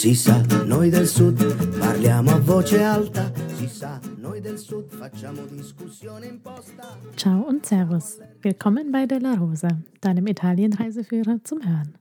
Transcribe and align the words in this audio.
Si 0.00 0.14
sa, 0.14 0.40
noi 0.64 0.88
del 0.88 1.06
sud 1.06 1.36
parliamo 1.78 2.30
a 2.30 2.38
voce 2.40 2.82
alta. 2.82 3.30
Si 3.54 3.68
sa, 3.68 4.00
noi 4.16 4.40
del 4.40 4.56
sud 4.56 4.88
facciamo 4.88 5.44
discussione 5.44 6.24
imposta. 6.26 6.98
Ciao 7.16 7.46
und 7.46 7.66
Servus. 7.66 8.16
Willkommen 8.40 8.90
bei 8.90 9.04
De 9.04 9.18
La 9.18 9.34
Rosa, 9.34 9.68
deinem 10.00 10.26
Italienreiseführer 10.26 11.44
zum 11.44 11.62
Hören. 11.62 11.98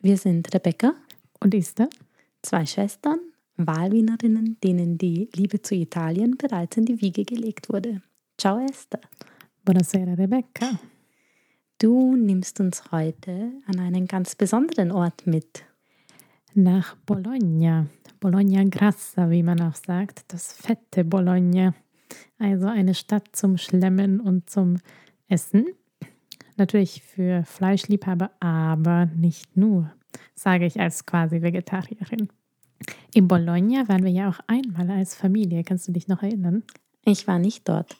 Wir 0.00 0.16
sind 0.16 0.52
Rebecca, 0.52 0.94
Und 1.38 1.54
Esther? 1.54 1.88
zwei 2.42 2.66
Schwestern, 2.66 3.20
Wahlwienerinnen, 3.56 4.56
denen 4.64 4.98
die 4.98 5.28
Liebe 5.32 5.62
zu 5.62 5.76
Italien 5.76 6.36
bereits 6.36 6.76
in 6.76 6.86
die 6.86 7.00
Wiege 7.00 7.24
gelegt 7.24 7.68
wurde. 7.68 8.02
Ciao 8.36 8.58
Esther. 8.58 9.00
Buonasera, 9.64 10.14
Rebecca. 10.14 10.80
Du 11.78 12.16
nimmst 12.16 12.58
uns 12.58 12.90
heute 12.90 13.52
an 13.66 13.78
einen 13.78 14.08
ganz 14.08 14.34
besonderen 14.34 14.90
Ort 14.90 15.24
mit. 15.24 15.67
Nach 16.58 16.96
Bologna. 17.06 17.86
Bologna 18.18 18.64
Grassa, 18.64 19.30
wie 19.30 19.44
man 19.44 19.60
auch 19.60 19.76
sagt. 19.76 20.24
Das 20.26 20.52
fette 20.52 21.04
Bologna. 21.04 21.72
Also 22.40 22.66
eine 22.66 22.94
Stadt 22.94 23.28
zum 23.30 23.58
Schlemmen 23.58 24.18
und 24.18 24.50
zum 24.50 24.78
Essen. 25.28 25.66
Natürlich 26.56 27.00
für 27.04 27.44
Fleischliebhaber, 27.44 28.32
aber 28.40 29.06
nicht 29.06 29.56
nur, 29.56 29.92
sage 30.34 30.66
ich 30.66 30.80
als 30.80 31.06
quasi 31.06 31.42
Vegetarierin. 31.42 32.28
In 33.14 33.28
Bologna 33.28 33.88
waren 33.88 34.02
wir 34.02 34.10
ja 34.10 34.28
auch 34.28 34.40
einmal 34.48 34.90
als 34.90 35.14
Familie. 35.14 35.62
Kannst 35.62 35.86
du 35.86 35.92
dich 35.92 36.08
noch 36.08 36.24
erinnern? 36.24 36.64
Ich 37.04 37.28
war 37.28 37.38
nicht 37.38 37.68
dort. 37.68 37.96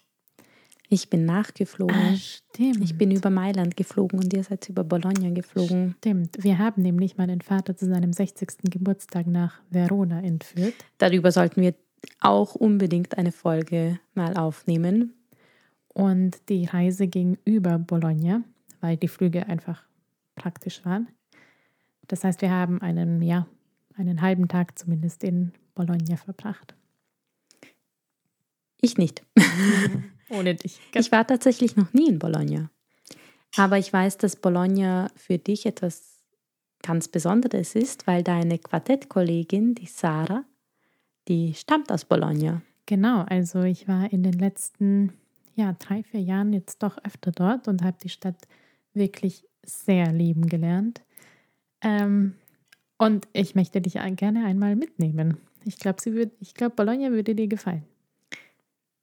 Ich 0.91 1.11
bin 1.11 1.27
nachgeflogen. 1.27 2.17
stimmt. 2.17 2.83
Ich 2.83 2.97
bin 2.97 3.11
über 3.11 3.29
Mailand 3.29 3.77
geflogen 3.77 4.21
und 4.21 4.33
ihr 4.33 4.43
seid 4.43 4.69
über 4.71 4.85
Bologna 4.85 5.31
geflogen. 5.31 5.95
Stimmt. 5.99 6.43
Wir 6.43 6.59
haben 6.59 6.81
nämlich 6.81 7.19
meinen 7.19 7.43
Vater 7.43 7.77
zu 7.77 7.87
seinem 7.87 8.13
60. 8.13 8.71
Geburtstag 8.71 9.27
nach 9.27 9.61
Verona 9.71 10.23
entführt. 10.23 10.75
Darüber 10.97 11.31
sollten 11.31 11.61
wir 11.61 11.75
auch 12.21 12.55
unbedingt 12.55 13.19
eine 13.19 13.33
Folge 13.33 14.01
mal 14.15 14.35
aufnehmen. 14.37 15.13
Und 15.89 16.37
die 16.49 16.65
Reise 16.65 17.07
ging 17.07 17.37
über 17.45 17.79
Bologna, 17.79 18.43
weil 18.81 18.97
die 18.97 19.09
Flüge 19.09 19.47
einfach 19.47 19.83
praktisch 20.37 20.85
waren. 20.87 21.09
Das 22.07 22.25
heißt, 22.25 22.41
wir 22.41 22.51
haben 22.51 22.81
einen, 22.81 23.21
ja, 23.21 23.47
einen 23.95 24.23
halben 24.23 24.49
Tag 24.49 24.79
zumindest 24.79 25.23
in 25.23 25.53
Bologna 25.75 26.17
verbracht. 26.17 26.75
Ich 28.81 28.97
nicht. 28.97 29.23
Ohne 30.31 30.55
dich. 30.55 30.81
Ich 30.95 31.11
war 31.13 31.27
tatsächlich 31.27 31.77
noch 31.77 31.93
nie 31.93 32.09
in 32.09 32.19
Bologna. 32.19 32.71
Aber 33.57 33.79
ich 33.79 33.93
weiß, 33.93 34.19
dass 34.19 34.37
Bologna 34.37 35.11
für 35.17 35.39
dich 35.39 35.67
etwas 35.67 36.19
ganz 36.83 37.09
Besonderes 37.09 37.75
ist, 37.75 38.07
weil 38.07 38.23
deine 38.23 38.59
Quartettkollegin, 38.59 39.75
die 39.75 39.87
Sarah, 39.87 40.45
die 41.29 41.55
stammt 41.55 41.91
aus 41.91 42.05
Bologna. 42.05 42.63
Genau, 42.87 43.23
also 43.23 43.63
ich 43.63 43.89
war 43.89 44.13
in 44.13 44.23
den 44.23 44.35
letzten 44.35 45.13
ja, 45.55 45.75
drei, 45.79 46.03
vier 46.05 46.21
Jahren 46.21 46.53
jetzt 46.53 46.83
doch 46.83 46.99
öfter 47.05 47.33
dort 47.33 47.69
und 47.69 47.83
habe 47.83 47.97
die 48.03 48.09
Stadt 48.09 48.47
wirklich 48.95 49.45
sehr 49.65 50.13
lieben 50.13 50.47
gelernt. 50.47 51.03
Ähm, 51.83 52.35
und 52.97 53.29
ich 53.33 53.55
möchte 53.55 53.81
dich 53.81 53.99
gerne 54.17 54.45
einmal 54.45 54.77
mitnehmen. 54.77 55.39
Ich 55.65 55.79
glaube, 55.79 56.31
ich 56.41 56.55
glaube, 56.55 56.77
Bologna 56.77 57.11
würde 57.11 57.35
dir 57.35 57.49
gefallen. 57.49 57.85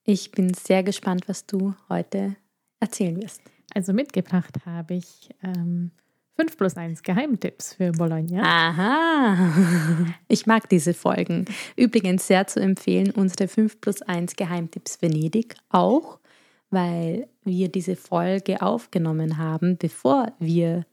Ich 0.07 0.29
bin 0.29 0.53
sehr 0.53 0.83
gespannt, 0.83 1.27
was 1.27 1.47
du 1.47 1.73
heute 1.89 2.35
erzählen 2.79 3.19
wirst. 3.19 3.41
Also 3.73 3.91
mitgebracht 3.91 4.53
habe 4.63 4.93
ich 4.93 5.31
ähm, 5.41 5.89
5 6.35 6.57
plus 6.57 6.77
1 6.77 7.01
Geheimtipps 7.01 7.73
für 7.73 7.91
Bologna. 7.91 8.43
Aha, 8.43 10.13
ich 10.27 10.45
mag 10.45 10.69
diese 10.69 10.93
Folgen. 10.93 11.45
Übrigens 11.75 12.27
sehr 12.27 12.45
zu 12.45 12.59
empfehlen, 12.59 13.09
unsere 13.15 13.47
5 13.47 13.81
plus 13.81 14.03
1 14.03 14.35
Geheimtipps 14.35 15.01
Venedig 15.01 15.55
auch, 15.69 16.19
weil 16.69 17.27
wir 17.43 17.69
diese 17.69 17.95
Folge 17.95 18.61
aufgenommen 18.61 19.39
haben, 19.39 19.77
bevor 19.77 20.33
wir 20.37 20.85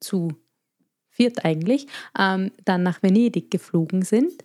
zu 0.00 0.32
viert 1.10 1.44
eigentlich 1.44 1.86
ähm, 2.18 2.50
dann 2.64 2.82
nach 2.82 3.04
Venedig 3.04 3.52
geflogen 3.52 4.02
sind 4.02 4.44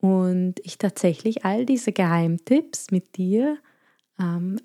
und 0.00 0.54
ich 0.62 0.78
tatsächlich 0.78 1.44
all 1.44 1.66
diese 1.66 1.92
Geheimtipps 1.92 2.90
mit 2.90 3.16
dir 3.16 3.58
ähm, 4.18 4.58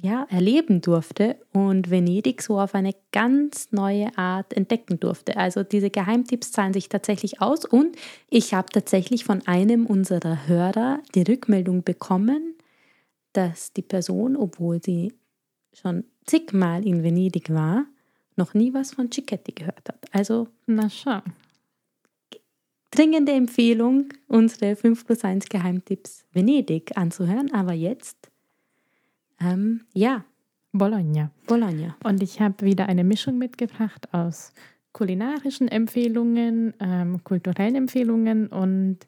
ja, 0.00 0.26
erleben 0.28 0.82
durfte 0.82 1.36
und 1.52 1.90
Venedig 1.90 2.42
so 2.42 2.60
auf 2.60 2.74
eine 2.74 2.94
ganz 3.12 3.72
neue 3.72 4.16
Art 4.18 4.52
entdecken 4.52 5.00
durfte. 5.00 5.36
Also 5.38 5.62
diese 5.62 5.88
Geheimtipps 5.88 6.52
zahlen 6.52 6.74
sich 6.74 6.90
tatsächlich 6.90 7.40
aus 7.40 7.64
und 7.64 7.96
ich 8.28 8.52
habe 8.52 8.68
tatsächlich 8.70 9.24
von 9.24 9.46
einem 9.46 9.86
unserer 9.86 10.46
Hörer 10.46 11.00
die 11.14 11.22
Rückmeldung 11.22 11.82
bekommen, 11.82 12.54
dass 13.32 13.72
die 13.72 13.82
Person, 13.82 14.36
obwohl 14.36 14.82
sie 14.82 15.14
schon 15.72 16.04
zigmal 16.26 16.86
in 16.86 17.02
Venedig 17.02 17.52
war, 17.52 17.86
noch 18.36 18.52
nie 18.52 18.74
was 18.74 18.92
von 18.92 19.10
Cicchetti 19.10 19.52
gehört 19.52 19.88
hat. 19.88 20.04
Also 20.12 20.48
Na 20.66 20.90
schau. 20.90 21.20
Dringende 22.96 23.32
Empfehlung, 23.32 24.08
unsere 24.26 24.76
5 24.76 25.06
plus 25.06 25.24
1 25.24 25.48
Geheimtipps 25.48 26.24
Venedig 26.32 26.96
anzuhören. 26.96 27.52
Aber 27.52 27.72
jetzt, 27.72 28.30
ähm, 29.40 29.82
ja, 29.92 30.24
Bologna. 30.72 31.30
Bologna. 31.46 31.96
Und 32.04 32.22
ich 32.22 32.40
habe 32.40 32.64
wieder 32.64 32.86
eine 32.86 33.04
Mischung 33.04 33.38
mitgebracht 33.38 34.12
aus 34.12 34.52
kulinarischen 34.92 35.68
Empfehlungen, 35.68 36.74
ähm, 36.80 37.22
kulturellen 37.22 37.74
Empfehlungen 37.74 38.48
und 38.48 38.98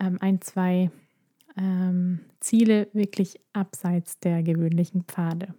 ähm, 0.00 0.18
ein, 0.20 0.40
zwei 0.40 0.90
ähm, 1.56 2.20
Ziele 2.40 2.88
wirklich 2.92 3.38
abseits 3.52 4.18
der 4.20 4.42
gewöhnlichen 4.42 5.04
Pfade. 5.04 5.54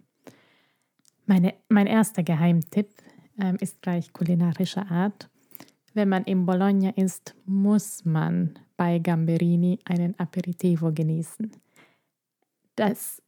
Meine, 1.26 1.54
mein 1.68 1.86
erster 1.86 2.22
Geheimtipp 2.22 2.88
ähm, 3.40 3.56
ist 3.60 3.80
gleich 3.82 4.12
kulinarischer 4.12 4.90
Art. 4.90 5.29
Wenn 6.00 6.08
man 6.08 6.24
in 6.24 6.46
Bologna 6.46 6.94
ist, 6.96 7.34
muss 7.44 8.06
man 8.06 8.58
bei 8.78 8.98
Gamberini 9.00 9.80
einen 9.84 10.18
Aperitivo 10.18 10.92
genießen. 10.92 11.50
Das, 12.74 13.20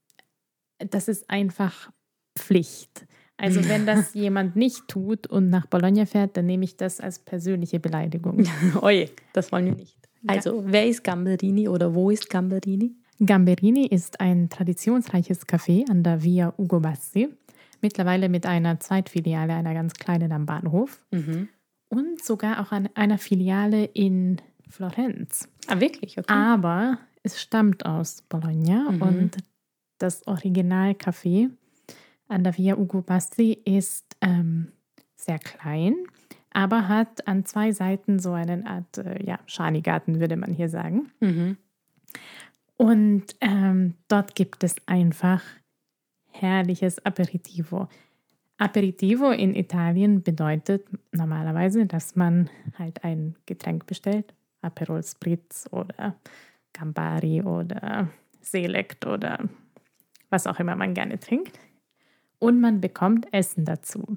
das 0.78 1.08
ist 1.08 1.28
einfach 1.28 1.92
Pflicht. 2.34 3.06
Also 3.36 3.62
wenn 3.68 3.84
das 3.84 4.14
jemand 4.14 4.56
nicht 4.56 4.88
tut 4.88 5.26
und 5.26 5.50
nach 5.50 5.66
Bologna 5.66 6.06
fährt, 6.06 6.34
dann 6.38 6.46
nehme 6.46 6.64
ich 6.64 6.78
das 6.78 6.98
als 6.98 7.18
persönliche 7.18 7.78
Beleidigung. 7.78 8.48
Oje, 8.80 9.10
das 9.34 9.52
wollen 9.52 9.66
wir 9.66 9.74
nicht. 9.74 9.98
Also, 10.26 10.62
wer 10.64 10.86
ist 10.86 11.04
Gamberini 11.04 11.68
oder 11.68 11.94
wo 11.94 12.08
ist 12.08 12.30
Gamberini? 12.30 12.96
Gamberini 13.22 13.86
ist 13.86 14.18
ein 14.18 14.48
traditionsreiches 14.48 15.46
Café 15.46 15.86
an 15.90 16.02
der 16.02 16.22
Via 16.22 16.54
Ugo 16.56 16.80
Bassi, 16.80 17.28
mittlerweile 17.82 18.30
mit 18.30 18.46
einer 18.46 18.80
Zweitfiliale, 18.80 19.52
einer 19.52 19.74
ganz 19.74 19.92
kleinen 19.92 20.32
am 20.32 20.46
Bahnhof 20.46 21.04
und 21.92 22.24
sogar 22.24 22.60
auch 22.60 22.72
an 22.72 22.88
einer 22.94 23.18
Filiale 23.18 23.84
in 23.84 24.40
Florenz. 24.70 25.46
Ah, 25.66 25.78
wirklich? 25.78 26.18
Okay. 26.18 26.32
Aber 26.32 26.98
es 27.22 27.40
stammt 27.40 27.84
aus 27.84 28.22
Bologna 28.22 28.88
und 28.88 29.36
das 29.98 30.26
Originalcafé 30.26 31.50
an 32.28 32.44
der 32.44 32.56
Via 32.56 32.78
Ugo 32.78 33.02
Bassi 33.02 33.58
ist 33.66 34.16
ähm, 34.22 34.72
sehr 35.16 35.38
klein, 35.38 35.94
aber 36.50 36.88
hat 36.88 37.28
an 37.28 37.44
zwei 37.44 37.72
Seiten 37.72 38.18
so 38.18 38.32
eine 38.32 38.66
Art 38.66 38.96
äh, 38.96 39.22
ja, 39.22 39.38
Schanigarten, 39.44 40.18
würde 40.18 40.36
man 40.36 40.54
hier 40.54 40.70
sagen. 40.70 41.12
Mhm. 41.20 41.58
Und 42.78 43.36
ähm, 43.42 43.96
dort 44.08 44.34
gibt 44.34 44.64
es 44.64 44.76
einfach 44.86 45.42
herrliches 46.30 47.04
Aperitivo. 47.04 47.88
Aperitivo 48.62 49.32
in 49.32 49.56
Italien 49.56 50.22
bedeutet 50.22 50.86
normalerweise, 51.10 51.84
dass 51.84 52.14
man 52.14 52.48
halt 52.78 53.02
ein 53.02 53.34
Getränk 53.44 53.86
bestellt, 53.86 54.34
Aperol 54.60 55.02
Spritz 55.02 55.68
oder 55.72 56.14
Campari 56.72 57.42
oder 57.42 58.08
Select 58.40 59.04
oder 59.04 59.40
was 60.30 60.46
auch 60.46 60.60
immer 60.60 60.76
man 60.76 60.94
gerne 60.94 61.18
trinkt. 61.18 61.58
Und 62.38 62.60
man 62.60 62.80
bekommt 62.80 63.26
Essen 63.32 63.64
dazu. 63.64 64.16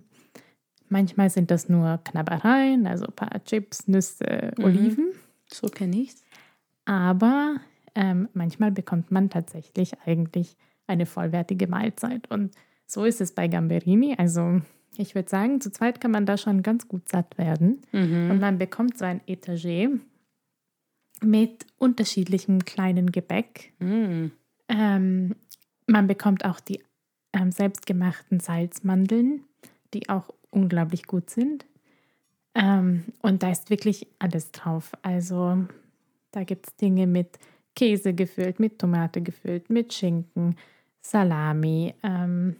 Manchmal 0.89 1.31
sind 1.31 1.49
das 1.49 1.67
nur 1.67 1.99
Knabbereien, 2.03 2.85
also 2.85 3.07
ein 3.07 3.13
paar 3.13 3.43
Chips, 3.45 3.87
Nüsse, 3.87 4.51
Oliven. 4.59 5.11
So 5.47 5.69
kenne 5.69 5.97
ich's. 5.97 6.23
Aber 6.85 7.55
ähm, 7.95 8.29
manchmal 8.33 8.71
bekommt 8.71 9.09
man 9.09 9.31
tatsächlich 9.31 9.93
eigentlich 10.05 10.55
eine 10.85 11.07
vollwertige 11.07 11.65
Mahlzeit. 11.65 12.29
Und 12.29 12.53
so 12.87 13.05
ist 13.05 13.21
es 13.21 13.31
bei 13.31 13.47
Gamberini. 13.47 14.15
Also 14.17 14.61
ich 14.97 15.15
würde 15.15 15.29
sagen, 15.29 15.61
zu 15.61 15.71
zweit 15.71 15.99
kann 15.99 16.11
man 16.11 16.25
da 16.25 16.37
schon 16.37 16.63
ganz 16.63 16.87
gut 16.87 17.09
satt 17.09 17.37
werden. 17.37 17.81
Und 18.29 18.39
man 18.39 18.57
bekommt 18.57 18.97
so 18.97 19.05
ein 19.05 19.21
Etagé 19.27 19.99
mit 21.21 21.65
unterschiedlichem 21.77 22.65
kleinen 22.65 23.11
Gebäck. 23.11 23.73
Mm. 23.79 24.27
Ähm, 24.67 25.35
man 25.87 26.07
bekommt 26.07 26.45
auch 26.45 26.59
die 26.59 26.83
ähm, 27.33 27.51
selbstgemachten 27.51 28.39
Salzmandeln, 28.39 29.43
die 29.93 30.09
auch 30.09 30.29
unglaublich 30.49 31.05
gut 31.05 31.29
sind. 31.29 31.65
Ähm, 32.53 33.05
und 33.21 33.43
da 33.43 33.51
ist 33.51 33.69
wirklich 33.69 34.07
alles 34.19 34.51
drauf. 34.51 34.93
Also 35.01 35.65
da 36.31 36.43
gibt 36.43 36.67
es 36.67 36.75
Dinge 36.77 37.05
mit 37.07 37.37
Käse 37.75 38.13
gefüllt, 38.13 38.59
mit 38.59 38.79
Tomate 38.79 39.21
gefüllt, 39.21 39.69
mit 39.69 39.93
Schinken, 39.93 40.55
Salami, 41.01 41.93
ähm, 42.03 42.55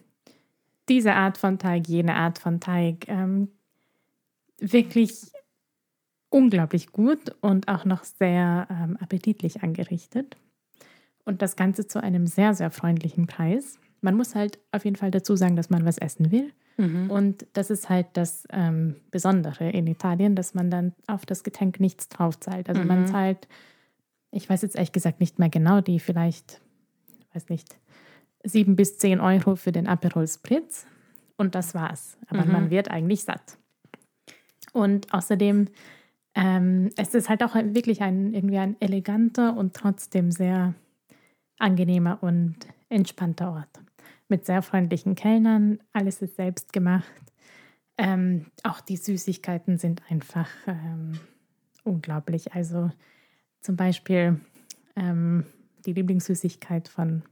diese 0.89 1.13
Art 1.13 1.37
von 1.37 1.57
Teig, 1.59 1.87
jene 1.87 2.15
Art 2.15 2.39
von 2.39 2.59
Teig. 2.59 3.07
Ähm, 3.07 3.49
wirklich 4.59 5.31
unglaublich 6.29 6.91
gut 6.91 7.35
und 7.41 7.67
auch 7.67 7.85
noch 7.85 8.03
sehr 8.03 8.67
ähm, 8.69 8.97
appetitlich 8.99 9.63
angerichtet. 9.63 10.37
Und 11.23 11.41
das 11.41 11.55
Ganze 11.55 11.87
zu 11.87 12.01
einem 12.01 12.27
sehr, 12.27 12.53
sehr 12.53 12.71
freundlichen 12.71 13.25
Preis. 13.25 13.79
Man 14.01 14.15
muss 14.15 14.35
halt 14.35 14.59
auf 14.71 14.85
jeden 14.85 14.95
Fall 14.95 15.11
dazu 15.11 15.35
sagen, 15.35 15.55
dass 15.55 15.69
man 15.69 15.85
was 15.85 15.97
essen 15.97 16.31
will. 16.31 16.51
Mhm. 16.77 17.09
Und 17.09 17.47
das 17.53 17.69
ist 17.69 17.89
halt 17.89 18.07
das 18.13 18.45
ähm, 18.51 18.97
Besondere 19.11 19.69
in 19.69 19.87
Italien, 19.87 20.35
dass 20.35 20.53
man 20.53 20.69
dann 20.69 20.93
auf 21.07 21.25
das 21.25 21.43
Getränk 21.43 21.79
nichts 21.79 22.09
drauf 22.09 22.39
zahlt. 22.39 22.69
Also 22.69 22.81
mhm. 22.81 22.87
man 22.87 23.07
zahlt, 23.07 23.47
ich 24.31 24.49
weiß 24.49 24.61
jetzt 24.61 24.75
ehrlich 24.75 24.91
gesagt 24.91 25.19
nicht 25.19 25.39
mehr 25.39 25.49
genau, 25.49 25.81
die 25.81 25.99
vielleicht, 25.99 26.61
weiß 27.33 27.49
nicht, 27.49 27.77
sieben 28.45 28.75
bis 28.75 28.97
zehn 28.97 29.19
Euro 29.19 29.55
für 29.55 29.71
den 29.71 29.87
Aperol 29.87 30.27
Spritz. 30.27 30.85
Und 31.37 31.55
das 31.55 31.75
war's. 31.75 32.17
Aber 32.27 32.45
mhm. 32.45 32.51
man 32.51 32.69
wird 32.69 32.89
eigentlich 32.89 33.23
satt. 33.23 33.57
Und 34.71 35.13
außerdem 35.13 35.67
ähm, 36.35 36.91
es 36.97 37.15
ist 37.15 37.29
halt 37.29 37.41
auch 37.43 37.55
wirklich 37.55 38.01
ein 38.01 38.33
irgendwie 38.33 38.57
ein 38.57 38.75
eleganter 38.81 39.55
und 39.55 39.73
trotzdem 39.73 40.31
sehr 40.31 40.75
angenehmer 41.57 42.21
und 42.21 42.57
entspannter 42.89 43.51
Ort. 43.51 43.79
Mit 44.27 44.45
sehr 44.45 44.61
freundlichen 44.61 45.15
Kellnern, 45.15 45.79
alles 45.93 46.21
ist 46.21 46.35
selbst 46.35 46.73
gemacht. 46.73 47.05
Ähm, 47.97 48.47
auch 48.63 48.81
die 48.81 48.97
Süßigkeiten 48.97 49.77
sind 49.77 50.01
einfach 50.09 50.49
ähm, 50.67 51.19
unglaublich. 51.85 52.53
Also 52.53 52.91
zum 53.61 53.77
Beispiel 53.77 54.41
ähm, 54.97 55.45
die 55.85 55.93
Lieblingssüßigkeit 55.93 56.89
von 56.89 57.23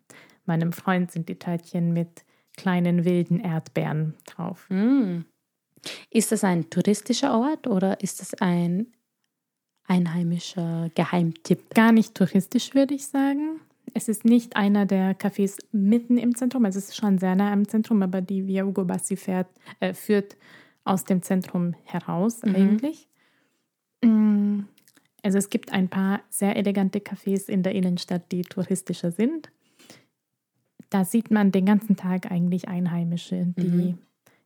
meinem 0.45 0.73
Freund 0.73 1.11
sind 1.11 1.29
die 1.29 1.39
Törtchen 1.39 1.93
mit 1.93 2.23
kleinen 2.55 3.05
wilden 3.05 3.39
Erdbeeren 3.39 4.15
drauf. 4.25 4.67
Mm. 4.69 5.21
Ist 6.09 6.31
das 6.31 6.43
ein 6.43 6.69
touristischer 6.69 7.37
Ort 7.37 7.67
oder 7.67 8.01
ist 8.01 8.21
das 8.21 8.33
ein 8.35 8.87
einheimischer 9.85 10.89
Geheimtipp? 10.95 11.73
Gar 11.73 11.91
nicht 11.91 12.15
touristisch, 12.15 12.73
würde 12.73 12.93
ich 12.93 13.07
sagen. 13.07 13.59
Es 13.93 14.07
ist 14.07 14.25
nicht 14.25 14.55
einer 14.55 14.85
der 14.85 15.17
Cafés 15.17 15.57
mitten 15.71 16.17
im 16.17 16.35
Zentrum, 16.35 16.65
es 16.65 16.75
ist 16.75 16.95
schon 16.95 17.19
sehr 17.19 17.35
nah 17.35 17.51
am 17.51 17.67
Zentrum, 17.67 18.01
aber 18.01 18.21
die 18.21 18.47
Via 18.47 18.65
Ugo 18.65 18.85
Bassi 18.85 19.15
fährt, 19.15 19.47
äh, 19.79 19.93
führt 19.93 20.37
aus 20.83 21.03
dem 21.03 21.21
Zentrum 21.21 21.75
heraus 21.83 22.41
mhm. 22.43 22.55
eigentlich. 22.55 23.07
Mm, 24.03 24.61
also 25.21 25.37
es 25.37 25.49
gibt 25.49 25.71
ein 25.71 25.89
paar 25.89 26.21
sehr 26.29 26.55
elegante 26.55 26.99
Cafés 26.99 27.49
in 27.49 27.61
der 27.61 27.73
Innenstadt, 27.73 28.31
die 28.31 28.41
touristischer 28.41 29.11
sind. 29.11 29.51
Da 30.93 31.05
sieht 31.05 31.31
man 31.31 31.51
den 31.51 31.65
ganzen 31.65 31.95
Tag 31.95 32.31
eigentlich 32.31 32.67
Einheimische, 32.67 33.53
die 33.57 33.67
mhm 33.67 33.97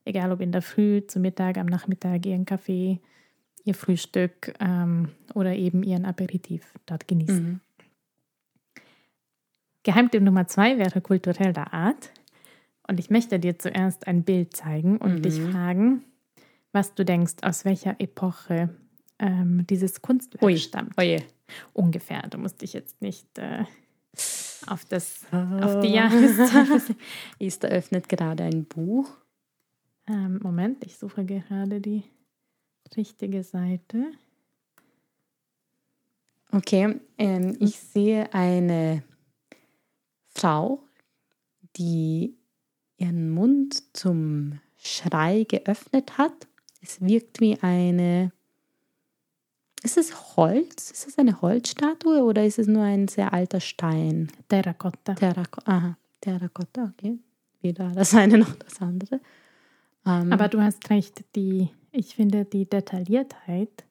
egal 0.08 0.32
ob 0.32 0.42
in 0.42 0.52
der 0.52 0.62
Früh, 0.62 1.06
zu 1.06 1.20
Mittag, 1.20 1.58
am 1.58 1.66
Nachmittag 1.68 2.26
ihren 2.26 2.46
Kaffee, 2.46 3.00
ihr 3.66 3.76
Frühstück 3.76 4.54
ähm, 4.60 5.10
oder 5.36 5.54
eben 5.54 5.84
ihren 5.84 6.06
Aperitif 6.06 6.74
dort 6.86 7.08
genießen. 7.08 7.44
Mhm. 7.44 7.60
Geheimtipp 9.84 10.24
Nummer 10.24 10.48
zwei 10.48 10.78
wäre 10.78 11.02
kulturell 11.02 11.54
der 11.54 11.74
Art. 11.74 12.12
Und 12.88 13.00
ich 13.00 13.10
möchte 13.10 13.38
dir 13.38 13.60
zuerst 13.60 14.08
ein 14.08 14.24
Bild 14.24 14.56
zeigen 14.56 14.98
und 14.98 15.16
mhm. 15.16 15.22
dich 15.22 15.42
fragen, 15.42 16.04
was 16.72 16.94
du 16.94 17.04
denkst, 17.04 17.36
aus 17.42 17.66
welcher 17.66 18.00
Epoche 18.00 18.70
ähm, 19.20 19.66
dieses 19.70 20.02
Kunstwerk 20.02 20.44
Ui. 20.44 20.58
stammt. 20.58 20.98
Oje. 20.98 21.22
Ungefähr. 21.74 22.22
Du 22.30 22.38
musst 22.38 22.62
dich 22.62 22.72
jetzt 22.74 23.02
nicht 23.02 23.38
äh, 23.38 23.66
auf, 24.66 24.86
das, 24.86 25.26
auf 25.32 25.80
die 25.82 25.94
Jahreszeit. 25.94 26.96
Ist 27.40 27.66
öffnet 27.66 28.10
gerade 28.10 28.44
ein 28.44 28.66
Buch. 28.66 29.10
Ähm, 30.08 30.40
Moment, 30.42 30.86
ich 30.86 30.98
suche 30.98 31.26
gerade 31.26 31.82
die 31.82 32.04
richtige 32.96 33.44
Seite. 33.44 34.12
Okay, 36.52 37.00
ähm, 37.18 37.58
ich 37.60 37.78
sehe 37.78 38.34
eine 38.34 39.04
Frau, 40.30 40.82
die 41.76 42.38
ihren 42.98 43.30
Mund 43.32 43.96
zum 43.96 44.60
Schrei 44.78 45.44
geöffnet 45.44 46.18
hat. 46.18 46.48
Es 46.82 47.02
wirkt 47.02 47.42
wie 47.42 47.58
eine. 47.62 48.32
Ist 49.84 49.98
es 49.98 50.36
Holz? 50.36 50.92
Ist 50.92 51.08
es 51.08 51.18
eine 51.18 51.42
Holzstatue 51.42 52.24
oder 52.24 52.46
ist 52.46 52.60
es 52.60 52.68
nur 52.68 52.84
ein 52.84 53.08
sehr 53.08 53.34
alter 53.34 53.60
Stein? 53.60 54.30
Terrakotta. 54.50 55.14
Terrakotta, 55.14 55.72
aha, 55.72 55.98
Terrakotta, 56.22 56.92
okay. 56.94 57.20
Weder 57.62 57.92
das 57.92 58.14
eine 58.14 58.38
noch 58.38 58.56
das 58.56 58.82
andere. 58.82 59.20
Ähm, 60.06 60.32
Aber 60.32 60.48
du 60.48 60.62
hast 60.62 60.90
recht, 60.90 61.24
die, 61.36 61.70
ich 61.92 62.16
finde 62.16 62.46
die 62.46 62.68
Detailliertheit 62.68 63.86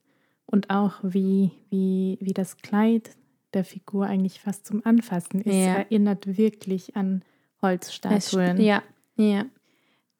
und 0.47 0.71
auch 0.71 0.95
wie, 1.03 1.51
wie, 1.71 2.19
wie 2.21 2.33
das 2.33 2.57
Kleid 2.59 3.11
der 3.55 3.65
Figur 3.65 4.07
eigentlich 4.07 4.41
fast 4.41 4.67
zum 4.67 4.85
Anfassen 4.85 5.41
ist, 5.41 5.55
ja. 5.55 5.77
erinnert 5.77 6.37
wirklich 6.37 6.97
an 6.97 7.23
Holzstatuen. 7.63 8.61
Ja, 8.61 8.83
ja. 9.17 9.47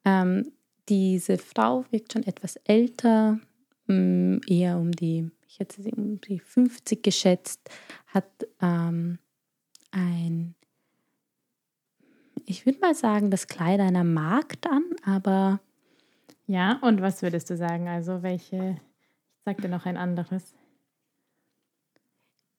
Ähm, 0.05 0.51
diese 0.89 1.37
Frau 1.37 1.85
wirkt 1.91 2.13
schon 2.13 2.23
etwas 2.23 2.55
älter, 2.65 3.39
mm, 3.87 4.37
eher 4.47 4.77
um 4.77 4.91
die, 4.91 5.29
ich 5.57 5.59
hätte 5.59 5.81
sie 5.81 5.91
um 5.91 6.21
die 6.21 6.39
50 6.39 7.01
geschätzt, 7.01 7.59
hat 8.05 8.29
ähm, 8.61 9.17
ein, 9.89 10.53
ich 12.45 12.67
würde 12.67 12.79
mal 12.79 12.93
sagen, 12.93 13.31
das 13.31 13.47
Kleid 13.47 13.79
einer 13.79 14.03
Magd 14.03 14.67
an, 14.67 14.83
aber 15.03 15.59
ja, 16.45 16.77
und 16.83 17.01
was 17.01 17.23
würdest 17.23 17.49
du 17.49 17.57
sagen? 17.57 17.87
Also 17.87 18.21
welche, 18.21 18.77
ich 19.35 19.43
sag 19.45 19.59
dir 19.59 19.67
noch 19.67 19.87
ein 19.87 19.97
anderes. 19.97 20.53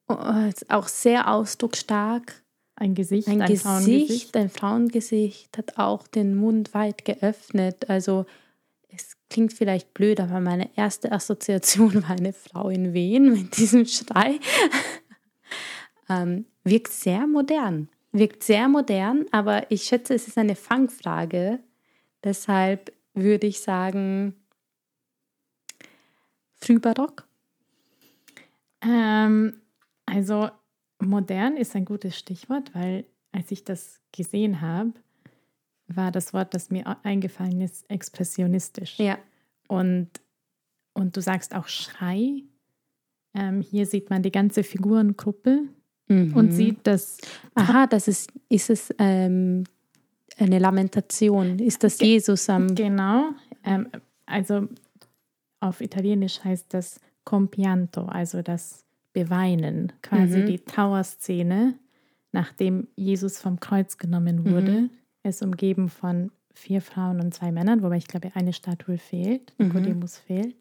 Oh, 0.08 0.16
auch 0.68 0.88
sehr 0.88 1.32
ausdrucksstark. 1.32 2.42
Ein 2.74 2.96
Gesicht, 2.96 3.28
ein, 3.28 3.42
ein 3.42 3.48
Gesicht, 3.48 3.62
Frauengesicht. 3.62 4.36
Ein 4.36 4.50
Frauengesicht 4.50 5.56
hat 5.56 5.78
auch 5.78 6.08
den 6.08 6.34
Mund 6.34 6.74
weit 6.74 7.04
geöffnet. 7.04 7.88
Also 7.88 8.26
klingt 9.30 9.52
vielleicht 9.52 9.94
blöd, 9.94 10.20
aber 10.20 10.40
meine 10.40 10.70
erste 10.76 11.12
Assoziation 11.12 11.94
war 12.02 12.10
eine 12.10 12.32
Frau 12.32 12.68
in 12.68 12.92
Wehen 12.92 13.32
mit 13.32 13.56
diesem 13.56 13.86
Schrei. 13.86 14.40
ähm, 16.08 16.46
wirkt 16.64 16.92
sehr 16.92 17.26
modern. 17.26 17.88
Wirkt 18.12 18.42
sehr 18.42 18.68
modern, 18.68 19.26
aber 19.32 19.70
ich 19.70 19.82
schätze, 19.82 20.14
es 20.14 20.28
ist 20.28 20.38
eine 20.38 20.56
Fangfrage. 20.56 21.60
Deshalb 22.24 22.92
würde 23.14 23.46
ich 23.46 23.60
sagen, 23.60 24.34
Frühbarock? 26.54 27.26
Ähm, 28.80 29.60
also 30.06 30.50
modern 30.98 31.56
ist 31.56 31.76
ein 31.76 31.84
gutes 31.84 32.18
Stichwort, 32.18 32.74
weil 32.74 33.04
als 33.32 33.50
ich 33.50 33.64
das 33.64 34.00
gesehen 34.12 34.60
habe, 34.60 34.94
war 35.88 36.12
das 36.12 36.32
Wort, 36.32 36.54
das 36.54 36.70
mir 36.70 36.96
eingefallen 37.02 37.60
ist, 37.60 37.88
expressionistisch. 37.90 38.98
Ja. 38.98 39.18
Und, 39.68 40.08
und 40.94 41.16
du 41.16 41.20
sagst 41.20 41.54
auch 41.54 41.68
Schrei. 41.68 42.42
Ähm, 43.34 43.60
hier 43.60 43.86
sieht 43.86 44.10
man 44.10 44.22
die 44.22 44.32
ganze 44.32 44.62
Figurengruppe 44.62 45.62
mhm. 46.08 46.34
und 46.34 46.52
sieht 46.52 46.86
das. 46.86 47.18
Aha, 47.54 47.86
das 47.86 48.08
ist, 48.08 48.32
ist 48.48 48.70
es 48.70 48.94
ähm, 48.98 49.64
eine 50.38 50.58
Lamentation. 50.58 51.58
Ist 51.58 51.84
das 51.84 52.00
Jesus 52.00 52.48
am. 52.48 52.74
Genau. 52.74 53.30
Ähm, 53.64 53.88
also 54.26 54.68
auf 55.60 55.80
Italienisch 55.80 56.42
heißt 56.44 56.72
das 56.72 57.00
Compianto, 57.24 58.04
also 58.04 58.42
das 58.42 58.84
Beweinen, 59.12 59.92
quasi 60.02 60.40
mhm. 60.40 60.46
die 60.46 60.58
Trauerszene, 60.60 61.74
nachdem 62.32 62.88
Jesus 62.96 63.38
vom 63.40 63.58
Kreuz 63.58 63.98
genommen 63.98 64.50
wurde. 64.50 64.82
Mhm. 64.82 64.90
Ist 65.28 65.42
umgeben 65.42 65.88
von 65.88 66.30
vier 66.54 66.80
Frauen 66.80 67.20
und 67.20 67.34
zwei 67.34 67.52
Männern, 67.52 67.82
wobei 67.82 67.98
ich 67.98 68.08
glaube, 68.08 68.34
eine 68.34 68.52
Statue 68.52 68.98
fehlt, 68.98 69.54
Nikodemus 69.58 70.20
mhm. 70.20 70.26
fehlt. 70.26 70.56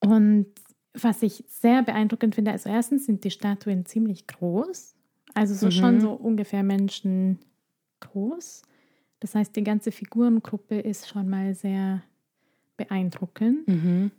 Und 0.00 0.46
was 0.94 1.22
ich 1.22 1.44
sehr 1.48 1.82
beeindruckend 1.82 2.34
finde, 2.34 2.50
also 2.50 2.68
erstens 2.68 3.06
sind 3.06 3.24
die 3.24 3.30
Statuen 3.30 3.86
ziemlich 3.86 4.26
groß, 4.26 4.94
also 5.34 5.54
so 5.54 5.70
schon 5.70 5.96
mhm. 5.96 6.00
so 6.00 6.12
ungefähr 6.12 6.62
Menschen 6.62 7.38
groß. 8.00 8.62
Das 9.20 9.34
heißt, 9.34 9.54
die 9.54 9.64
ganze 9.64 9.92
Figurengruppe 9.92 10.80
ist 10.80 11.08
schon 11.08 11.28
mal 11.28 11.54
sehr 11.54 12.02
beeindruckend 12.76 13.68
mhm. 13.68 14.10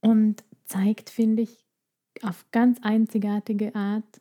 und 0.00 0.42
zeigt, 0.64 1.10
finde 1.10 1.42
ich, 1.42 1.64
auf 2.22 2.44
ganz 2.50 2.78
einzigartige 2.82 3.74
Art 3.74 4.20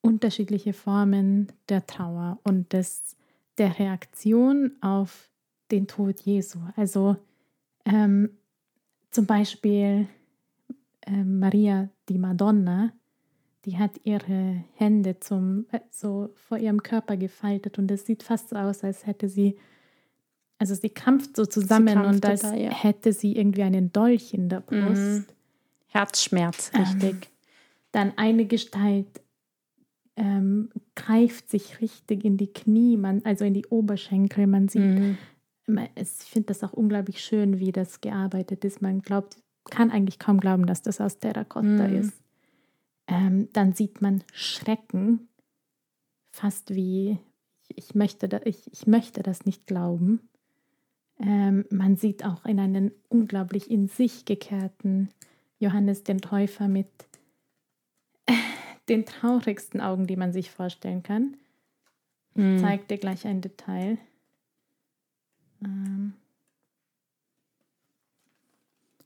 unterschiedliche 0.00 0.72
Formen 0.72 1.48
der 1.68 1.86
Trauer 1.86 2.38
und 2.42 2.72
des, 2.72 3.16
der 3.58 3.78
Reaktion 3.78 4.72
auf 4.80 5.30
den 5.70 5.86
Tod 5.86 6.20
Jesu. 6.20 6.58
Also 6.76 7.16
ähm, 7.84 8.30
zum 9.10 9.26
Beispiel 9.26 10.08
äh, 11.02 11.24
Maria 11.24 11.88
die 12.08 12.18
Madonna, 12.18 12.92
die 13.64 13.78
hat 13.78 13.92
ihre 14.04 14.64
Hände 14.74 15.18
zum, 15.18 15.66
äh, 15.72 15.80
so 15.90 16.30
vor 16.34 16.58
ihrem 16.58 16.82
Körper 16.82 17.16
gefaltet 17.16 17.78
und 17.78 17.90
es 17.90 18.06
sieht 18.06 18.22
fast 18.22 18.50
so 18.50 18.56
aus, 18.56 18.84
als 18.84 19.06
hätte 19.06 19.28
sie, 19.28 19.56
also 20.58 20.74
sie 20.74 20.90
krampft 20.90 21.36
so 21.36 21.46
zusammen 21.46 21.94
krampft 21.94 22.14
und 22.14 22.26
als 22.26 22.42
total, 22.42 22.60
ja. 22.60 22.70
hätte 22.70 23.12
sie 23.12 23.36
irgendwie 23.36 23.62
einen 23.62 23.92
Dolch 23.92 24.34
in 24.34 24.48
der 24.48 24.60
Brust. 24.60 25.00
Mhm. 25.00 25.24
Herzschmerz, 25.88 26.70
Ähm, 26.74 26.82
richtig. 26.82 27.30
Dann 27.92 28.12
eine 28.16 28.44
Gestalt 28.44 29.22
ähm, 30.16 30.70
greift 30.94 31.48
sich 31.50 31.80
richtig 31.80 32.24
in 32.24 32.36
die 32.36 32.52
Knie, 32.52 32.96
man, 32.96 33.22
also 33.24 33.44
in 33.44 33.54
die 33.54 33.66
Oberschenkel. 33.66 34.46
Man 34.46 34.68
sieht, 34.68 34.82
Mhm. 34.82 35.18
man- 35.66 35.88
ich 35.94 36.08
finde 36.08 36.46
das 36.48 36.64
auch 36.64 36.72
unglaublich 36.72 37.20
schön, 37.22 37.58
wie 37.58 37.72
das 37.72 38.00
gearbeitet 38.00 38.64
ist. 38.64 38.80
Man 38.82 39.00
glaubt, 39.02 39.36
kann 39.70 39.90
eigentlich 39.90 40.18
kaum 40.18 40.40
glauben, 40.40 40.66
dass 40.66 40.82
das 40.82 41.00
aus 41.00 41.18
Terrakotta 41.18 41.88
Mhm. 41.88 41.96
ist. 41.98 42.12
Ähm, 43.08 43.48
dann 43.52 43.72
sieht 43.74 44.00
man 44.02 44.24
Schrecken, 44.32 45.28
fast 46.32 46.74
wie, 46.74 47.18
ich, 47.68 47.94
möchte, 47.94 48.28
da, 48.28 48.40
ich, 48.44 48.70
ich 48.72 48.86
möchte 48.86 49.22
das 49.22 49.44
nicht 49.44 49.66
glauben. 49.66 50.20
Ähm, 51.18 51.64
man 51.70 51.96
sieht 51.96 52.24
auch 52.24 52.44
in 52.44 52.58
einen 52.60 52.90
unglaublich 53.08 53.70
in 53.70 53.88
sich 53.88 54.24
gekehrten 54.24 55.08
Johannes 55.58 56.04
den 56.04 56.18
Täufer 56.20 56.68
mit 56.68 56.88
den 58.88 59.04
traurigsten 59.06 59.80
Augen, 59.80 60.06
die 60.06 60.16
man 60.16 60.32
sich 60.32 60.50
vorstellen 60.50 61.02
kann. 61.02 61.36
Ich 62.34 62.42
Mhm. 62.42 62.58
zeige 62.58 62.84
dir 62.84 62.98
gleich 62.98 63.26
ein 63.26 63.40
Detail. 63.40 63.98
Ähm, 65.64 66.12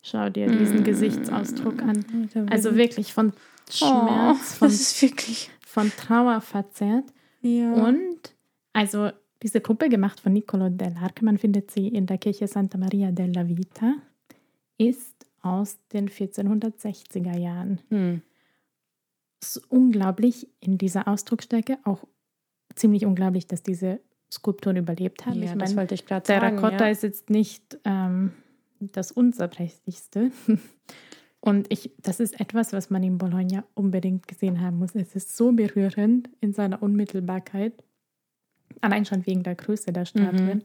schau 0.03 0.29
dir 0.31 0.49
diesen 0.51 0.83
Gesichtsausdruck 0.85 1.83
an. 1.83 2.05
Also 2.51 2.75
wirklich 2.77 3.13
von 3.13 3.33
Schmerz, 3.71 3.93
oh, 3.93 4.35
von, 4.35 4.69
das 4.69 4.81
ist 4.81 5.03
wirklich. 5.03 5.51
von 5.65 5.91
Trauer 5.97 6.41
verzerrt. 6.41 7.05
Ja. 7.43 7.73
Und 7.73 8.35
also 8.73 9.11
diese 9.43 9.61
Gruppe 9.61 9.89
gemacht 9.89 10.21
von 10.21 10.33
Niccolo 10.33 10.67
dell'Arca, 10.67 11.25
man 11.25 11.39
findet 11.39 11.71
sie 11.71 11.89
in 11.89 12.07
der 12.07 12.19
Kirche 12.19 12.47
Santa 12.49 12.77
Maria 12.79 13.11
della 13.13 13.49
Vita, 13.49 13.95
ist 14.77 15.15
aus 15.43 15.79
den 15.93 16.09
1460er 16.11 17.39
Jahren. 17.39 17.81
Mhm. 17.91 18.23
Es 19.41 19.57
ist 19.57 19.71
unglaublich 19.71 20.49
in 20.61 20.79
dieser 20.79 21.09
Ausdrucksstärke, 21.09 21.79
auch 21.85 22.05
ziemlich 22.75 23.07
unglaublich, 23.07 23.47
dass 23.47 23.63
diese 23.63 24.01
Skulpturen 24.31 24.77
überlebt 24.77 25.27
haben. 25.27 25.39
Ja, 25.39 25.45
ich 25.45 25.51
das 25.51 25.59
meine, 25.71 25.77
wollte 25.77 25.95
ich 25.95 26.07
gerade 26.07 26.27
sagen. 26.27 26.57
Terrakotta 26.57 26.87
ja. 26.87 26.91
ist 26.91 27.03
jetzt 27.03 27.31
nicht 27.31 27.79
ähm, 27.85 28.33
das 28.79 29.13
unzerbrechlichste. 29.13 30.31
Und 31.41 31.73
ich, 31.73 31.91
das 32.03 32.21
ist 32.21 32.39
etwas, 32.39 32.73
was 32.73 32.91
man 32.91 33.03
in 33.03 33.17
Bologna 33.17 33.65
unbedingt 33.75 34.29
gesehen 34.29 34.61
haben 34.61 34.79
muss. 34.79 34.95
Es 34.95 35.17
ist 35.17 35.37
so 35.37 35.53
berührend 35.53 36.29
in 36.41 36.53
seiner 36.53 36.83
Unmittelbarkeit, 36.83 37.83
allein 38.83 39.07
schon 39.07 39.27
wegen 39.27 39.43
der 39.43 39.55
Größe 39.55 39.93
der 39.93 40.05
Statuen. 40.05 40.59
Mhm. 40.59 40.63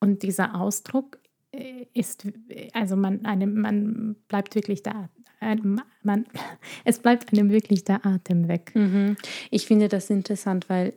Und 0.00 0.22
dieser 0.22 0.58
Ausdruck 0.58 1.18
äh, 1.52 1.86
ist, 1.92 2.26
also 2.72 2.96
man, 2.96 3.26
einem, 3.26 3.60
man 3.60 4.16
bleibt 4.28 4.54
wirklich 4.54 4.82
da, 4.82 5.10
man, 5.40 6.26
es 6.84 6.98
bleibt 6.98 7.32
einem 7.32 7.50
wirklich 7.50 7.84
der 7.84 8.04
Atem 8.04 8.48
weg. 8.48 8.72
Mhm. 8.74 9.16
Ich 9.50 9.66
finde 9.66 9.88
das 9.88 10.10
interessant, 10.10 10.68
weil 10.68 10.94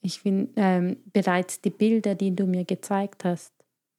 ich 0.00 0.20
finde, 0.20 0.52
ähm, 0.56 0.96
bereits 1.12 1.60
die 1.60 1.70
Bilder, 1.70 2.14
die 2.14 2.34
du 2.34 2.46
mir 2.46 2.64
gezeigt 2.64 3.24
hast, 3.24 3.52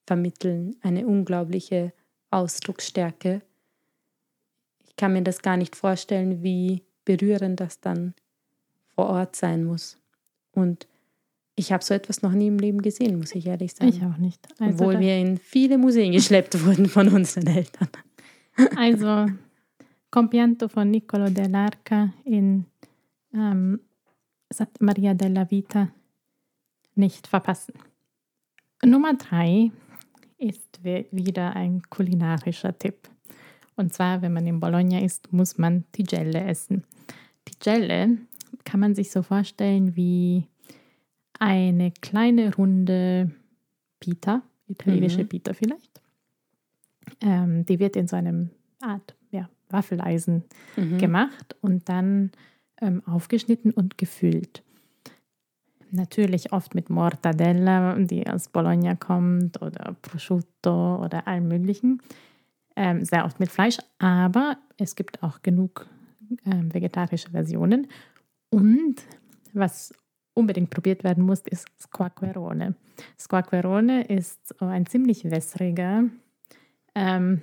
vermitteln 0.06 0.76
eine 0.82 1.06
unglaubliche 1.06 1.94
Ausdrucksstärke. 2.32 3.42
Ich 4.88 4.96
kann 4.96 5.14
mir 5.14 5.22
das 5.22 5.42
gar 5.42 5.58
nicht 5.58 5.76
vorstellen, 5.76 6.42
wie 6.44 6.84
berührend 7.06 7.60
das 7.60 7.80
dann 7.80 8.14
vor 8.96 9.08
Ort 9.08 9.36
sein 9.36 9.64
muss. 9.64 9.98
Und 10.52 10.88
ich 11.56 11.72
habe 11.72 11.84
so 11.84 11.94
etwas 11.94 12.22
noch 12.22 12.32
nie 12.32 12.48
im 12.48 12.58
Leben 12.58 12.82
gesehen, 12.82 13.18
muss 13.18 13.36
ich 13.36 13.46
ehrlich 13.46 13.74
sagen. 13.74 13.90
Ich 13.90 14.04
auch 14.04 14.18
nicht. 14.18 14.48
Also 14.60 14.84
Obwohl 14.86 15.00
wir 15.00 15.18
in 15.18 15.38
viele 15.38 15.78
Museen 15.78 16.12
geschleppt 16.14 16.66
wurden 16.66 16.88
von 16.88 17.10
unseren 17.10 17.48
Eltern. 17.48 17.90
Also, 18.76 19.32
Compianto 20.12 20.68
von 20.68 20.90
Niccolo 20.90 21.26
dell'Arca 21.30 22.12
in 22.24 22.66
ähm, 23.34 23.80
Santa 24.50 24.84
Maria 24.84 25.14
della 25.14 25.50
Vita 25.50 25.90
nicht 26.96 27.28
verpassen. 27.28 27.74
Nummer 28.84 29.14
drei 29.16 29.72
ist 30.38 30.84
wi- 30.84 31.08
wieder 31.12 31.56
ein 31.56 31.82
kulinarischer 31.90 32.78
Tipp. 32.78 33.08
Und 33.76 33.94
zwar, 33.94 34.22
wenn 34.22 34.34
man 34.34 34.48
in 34.48 34.60
Bologna 34.60 35.00
ist, 35.00 35.32
muss 35.32 35.58
man 35.58 35.86
Tigelle 35.92 36.42
essen. 36.44 36.84
Tigelle 37.46 38.18
kann 38.66 38.80
man 38.80 38.96
sich 38.96 39.12
so 39.12 39.22
vorstellen 39.22 39.96
wie 39.96 40.48
eine 41.40 41.92
kleine 42.02 42.54
runde 42.56 43.32
Pita, 44.00 44.42
italienische 44.68 45.24
Mhm. 45.24 45.28
Pita 45.30 45.54
vielleicht. 45.54 46.02
Ähm, 47.22 47.66
die 47.66 47.80
wird 47.80 47.96
in 47.96 48.08
so 48.08 48.16
einem 48.16 48.50
Art 48.82 49.16
Waffeleisen 49.70 50.44
Mhm. 50.76 50.98
gemacht 50.98 51.56
und 51.62 51.90
dann 51.90 52.32
ähm, 52.82 53.02
aufgeschnitten 53.06 53.72
und 53.72 53.98
gefüllt. 53.98 54.64
Natürlich 55.92 56.54
oft 56.54 56.76
mit 56.76 56.90
Mortadella, 56.90 57.96
die 57.96 58.28
aus 58.28 58.50
Bologna 58.50 58.96
kommt, 58.96 59.62
oder 59.62 59.96
Prosciutto 60.04 61.04
oder 61.04 61.28
allem 61.28 61.48
Möglichen. 61.48 62.02
Ähm, 62.76 63.04
sehr 63.04 63.26
oft 63.26 63.40
mit 63.40 63.50
Fleisch, 63.50 63.80
aber 63.98 64.58
es 64.78 64.96
gibt 64.96 65.24
auch 65.24 65.42
genug 65.42 65.88
ähm, 66.46 66.72
vegetarische 66.74 67.32
Versionen. 67.32 67.88
Und 68.52 68.96
was 69.54 69.92
unbedingt 70.36 70.70
probiert 70.70 71.04
werden 71.04 71.24
muss, 71.26 71.42
ist 71.42 71.68
Squacquerone. 71.82 72.76
Squacquerone 73.20 74.04
ist 74.06 74.48
so 74.60 74.66
ein 74.66 74.86
ziemlich 74.86 75.30
wässriger, 75.30 76.04
ähm, 76.96 77.42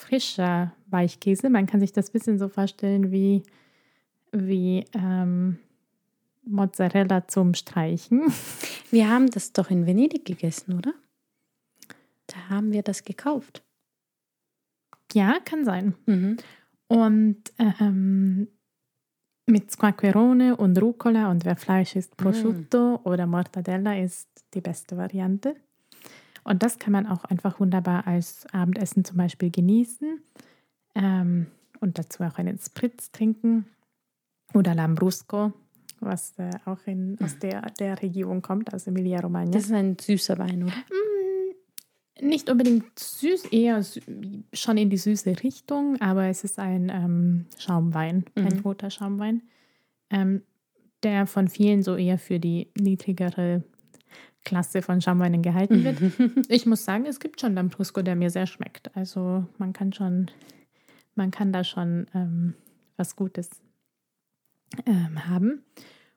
frischer 0.00 0.72
Weichkäse. 0.86 1.50
Man 1.50 1.66
kann 1.66 1.80
sich 1.80 1.92
das 1.92 2.08
ein 2.08 2.12
bisschen 2.12 2.38
so 2.38 2.48
vorstellen 2.48 3.12
wie, 3.12 3.42
wie 4.32 4.84
ähm, 4.94 5.58
Mozzarella 6.44 7.28
zum 7.28 7.54
Streichen. 7.54 8.32
Wir 8.90 9.08
haben 9.08 9.30
das 9.30 9.52
doch 9.52 9.70
in 9.70 9.86
Venedig 9.86 10.24
gegessen, 10.24 10.76
oder? 10.76 10.94
Da 12.26 12.48
haben 12.48 12.72
wir 12.72 12.82
das 12.82 13.04
gekauft. 13.04 13.64
Ja, 15.12 15.38
kann 15.44 15.64
sein. 15.64 15.94
Mhm. 16.06 16.36
Und 16.86 17.52
ähm, 17.58 18.46
mit 19.46 19.70
Squacquerone 19.70 20.56
und 20.56 20.80
Rucola 20.80 21.30
und 21.30 21.44
wer 21.44 21.56
Fleisch 21.56 21.96
isst, 21.96 22.16
Prosciutto 22.16 23.00
oder 23.02 23.26
Mortadella 23.26 23.98
ist 23.98 24.28
die 24.54 24.60
beste 24.60 24.96
Variante. 24.96 25.56
Und 26.44 26.62
das 26.62 26.78
kann 26.78 26.92
man 26.92 27.06
auch 27.06 27.24
einfach 27.24 27.60
wunderbar 27.60 28.06
als 28.06 28.46
Abendessen 28.52 29.04
zum 29.04 29.16
Beispiel 29.18 29.50
genießen 29.50 30.20
ähm, 30.94 31.46
und 31.80 31.98
dazu 31.98 32.22
auch 32.22 32.38
einen 32.38 32.58
Spritz 32.58 33.10
trinken 33.12 33.66
oder 34.54 34.74
Lambrusco, 34.74 35.52
was 36.00 36.38
äh, 36.38 36.50
auch 36.64 36.78
in, 36.86 37.18
aus 37.22 37.38
der, 37.38 37.62
der 37.78 38.00
Region 38.02 38.42
kommt, 38.42 38.72
aus 38.74 38.86
Emilia-Romagna. 38.86 39.52
Das 39.52 39.64
ist 39.64 39.72
ein 39.72 39.96
süßer 39.98 40.38
Wein, 40.38 40.64
oder? 40.64 40.72
Mm, 40.72 42.26
Nicht 42.26 42.50
unbedingt 42.50 42.98
süß, 42.98 43.46
eher 43.46 43.82
sü- 43.82 44.42
schon 44.52 44.76
in 44.78 44.90
die 44.90 44.96
süße 44.98 45.42
Richtung, 45.42 46.00
aber 46.00 46.24
es 46.26 46.42
ist 46.44 46.58
ein 46.58 46.88
ähm, 46.90 47.46
Schaumwein, 47.58 48.24
ein 48.34 48.54
Mhm. 48.56 48.60
roter 48.60 48.90
Schaumwein, 48.90 49.42
ähm, 50.10 50.42
der 51.02 51.26
von 51.26 51.48
vielen 51.48 51.82
so 51.82 51.96
eher 51.96 52.18
für 52.18 52.38
die 52.40 52.68
niedrigere 52.78 53.62
Klasse 54.44 54.82
von 54.82 55.00
Schaumweinen 55.00 55.42
gehalten 55.42 55.84
wird. 55.84 56.00
Ich 56.48 56.66
muss 56.66 56.84
sagen, 56.84 57.06
es 57.06 57.20
gibt 57.20 57.40
schon 57.40 57.54
Lambrusco, 57.54 58.02
der 58.02 58.16
mir 58.16 58.30
sehr 58.30 58.46
schmeckt. 58.46 58.94
Also 58.96 59.44
man 59.58 59.72
kann 59.72 59.92
schon, 59.92 60.30
man 61.14 61.30
kann 61.30 61.52
da 61.52 61.64
schon 61.64 62.06
ähm, 62.14 62.54
was 62.96 63.16
Gutes 63.16 63.50
ähm, 64.86 65.28
haben. 65.28 65.62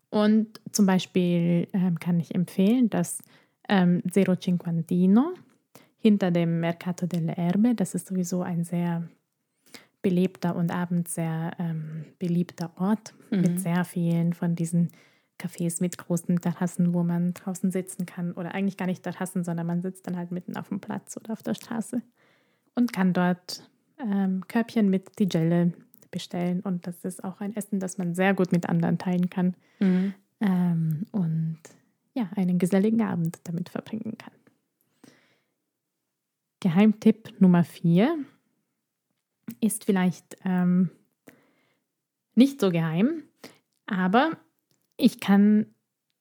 Und 0.10 0.62
zum 0.72 0.86
Beispiel 0.86 1.68
ähm, 1.74 2.00
kann 2.00 2.20
ich 2.20 2.36
empfehlen, 2.36 2.90
dass 2.90 3.20
ähm, 3.68 4.02
Zero 4.12 4.36
Cinquantino 4.36 5.34
hinter 5.98 6.32
dem 6.32 6.60
Mercato 6.60 7.08
delle 7.08 7.36
Erbe, 7.36 7.76
das 7.76 7.96
ist 7.96 8.08
sowieso 8.08 8.42
ein 8.42 8.64
sehr 8.64 9.08
belebter 10.02 10.56
und 10.56 10.70
abends 10.70 11.16
sehr 11.16 11.52
ähm, 11.58 12.06
beliebter 12.20 12.72
Ort 12.78 13.14
mit 13.32 13.60
sehr 13.60 13.86
vielen 13.86 14.34
von 14.34 14.54
diesen 14.54 14.90
Cafés 15.44 15.82
mit 15.82 15.98
großen 15.98 16.40
Terrassen, 16.40 16.94
wo 16.94 17.04
man 17.04 17.34
draußen 17.34 17.72
sitzen 17.72 18.06
kann. 18.06 18.32
Oder 18.34 18.54
eigentlich 18.56 18.78
gar 18.78 18.86
nicht 18.86 19.04
Terrassen, 19.04 19.44
sondern 19.44 19.68
man 19.68 19.82
sitzt 19.82 20.08
dann 20.08 20.16
halt 20.16 20.32
mitten 20.32 20.56
auf 20.56 20.70
dem 20.70 20.80
Platz 20.80 21.18
oder 21.18 21.34
auf 21.34 21.44
der 21.44 21.54
Straße 21.54 22.02
und 22.76 22.94
kann 22.94 23.12
dort 23.14 23.70
ähm, 24.00 24.48
Körbchen 24.48 24.90
mit 24.90 25.18
Tigelle 25.18 25.74
bestellen. 26.12 26.62
Und 26.62 26.88
das 26.88 27.04
ist 27.04 27.24
auch 27.24 27.42
ein 27.42 27.56
Essen, 27.56 27.80
das 27.80 27.98
man 27.98 28.16
sehr 28.16 28.34
gut 28.34 28.52
mit 28.52 28.70
anderen 28.70 28.98
teilen 28.98 29.30
kann 29.30 29.56
Mhm. 29.80 30.14
ähm, 30.40 31.06
und 31.12 31.60
ja, 32.14 32.30
einen 32.36 32.60
geselligen 32.60 33.02
Abend 33.02 33.40
damit 33.44 33.70
verbringen 33.70 34.18
kann. 34.18 34.34
Geheimtipp 36.60 37.42
Nummer 37.42 37.64
vier 37.64 38.18
ist 39.60 39.84
vielleicht 39.84 40.38
ähm, 40.46 40.90
nicht 42.36 42.62
so 42.62 42.72
geheim, 42.72 43.24
aber 43.88 44.38
ich 45.04 45.20
kann 45.20 45.66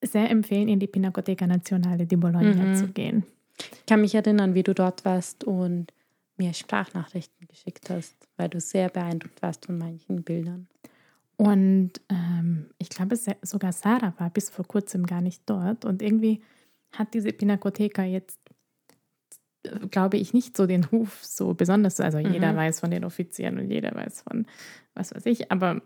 sehr 0.05 0.29
empfehlen, 0.31 0.69
in 0.69 0.81
die 0.81 0.87
Pinacoteca 0.89 1.47
Nazionale 1.47 2.07
di 2.07 2.17
Bologna 2.17 2.65
Mhm. 2.67 2.75
zu 2.75 2.89
gehen. 2.89 3.25
Ich 3.59 3.87
kann 3.87 4.01
mich 4.01 4.15
erinnern, 4.15 4.55
wie 4.55 4.63
du 4.65 4.75
dort 4.75 5.05
warst 5.05 5.45
und 5.45 5.93
mir 6.37 6.53
Sprachnachrichten 6.55 7.47
geschickt 7.47 7.89
hast, 7.91 8.17
weil 8.37 8.49
du 8.49 8.59
sehr 8.59 8.89
beeindruckt 8.89 9.41
warst 9.43 9.67
von 9.67 9.79
manchen 9.79 10.23
Bildern. 10.25 10.67
Und 11.37 11.93
ähm, 12.09 12.71
ich 12.79 12.89
glaube, 12.89 13.17
sogar 13.43 13.73
Sarah 13.73 14.15
war 14.19 14.31
bis 14.31 14.51
vor 14.51 14.67
kurzem 14.67 15.07
gar 15.07 15.21
nicht 15.21 15.43
dort. 15.47 15.85
Und 15.85 16.03
irgendwie 16.03 16.43
hat 16.93 17.15
diese 17.15 17.33
Pinacoteca 17.33 18.03
jetzt, 18.05 18.39
glaube 19.91 20.17
ich, 20.17 20.33
nicht 20.35 20.57
so 20.57 20.67
den 20.67 20.85
Ruf 20.85 21.23
so 21.23 21.55
besonders. 21.55 22.01
Also 22.01 22.19
jeder 22.19 22.53
Mhm. 22.53 22.57
weiß 22.57 22.81
von 22.81 22.91
den 22.91 23.05
Offizieren 23.05 23.59
und 23.59 23.71
jeder 23.71 23.95
weiß 23.95 24.23
von 24.23 24.47
was 24.95 25.15
weiß 25.15 25.25
ich. 25.27 25.51
Aber, 25.53 25.81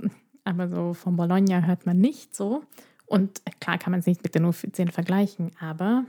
aber 0.46 0.68
so 0.68 0.94
von 0.94 1.16
Bologna 1.16 1.62
hört 1.62 1.86
man 1.86 1.98
nicht 1.98 2.34
so. 2.34 2.62
Und 3.06 3.42
klar 3.60 3.78
kann 3.78 3.92
man 3.92 4.00
es 4.00 4.06
nicht 4.06 4.22
mit 4.22 4.34
den 4.34 4.44
Offizieren 4.44 4.90
vergleichen. 4.90 5.52
Aber 5.60 6.04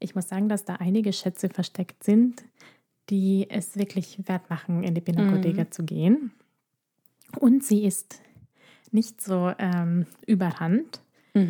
ich 0.00 0.14
muss 0.14 0.28
sagen, 0.28 0.48
dass 0.48 0.64
da 0.64 0.76
einige 0.76 1.12
Schätze 1.12 1.48
versteckt 1.48 2.02
sind, 2.04 2.44
die 3.10 3.46
es 3.50 3.76
wirklich 3.76 4.18
wert 4.26 4.48
machen, 4.50 4.82
in 4.82 4.94
die 4.94 5.00
Pinacoteca 5.00 5.70
zu 5.70 5.84
gehen. 5.84 6.32
Und 7.38 7.64
sie 7.64 7.84
ist 7.84 8.20
nicht 8.90 9.20
so 9.20 9.52
ähm, 9.58 10.06
überhand. 10.26 11.00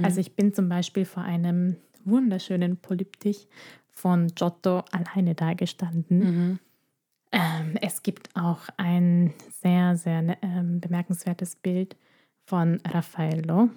Also 0.02 0.20
ich 0.20 0.34
bin 0.34 0.54
zum 0.54 0.70
Beispiel 0.70 1.04
vor 1.04 1.22
einem 1.24 1.76
wunderschönen 2.04 2.78
Polyptych 2.78 3.48
von 3.90 4.28
Giotto 4.28 4.82
alleine 4.92 5.34
dagestanden. 5.34 6.18
Mhm. 6.18 6.58
Ähm, 7.32 7.76
es 7.82 8.02
gibt 8.02 8.30
auch 8.34 8.60
ein 8.76 9.34
sehr, 9.60 9.96
sehr 9.96 10.22
ne- 10.22 10.38
ähm, 10.40 10.80
bemerkenswertes 10.80 11.56
Bild 11.56 11.96
von 12.44 12.80
Raffaello, 12.86 13.70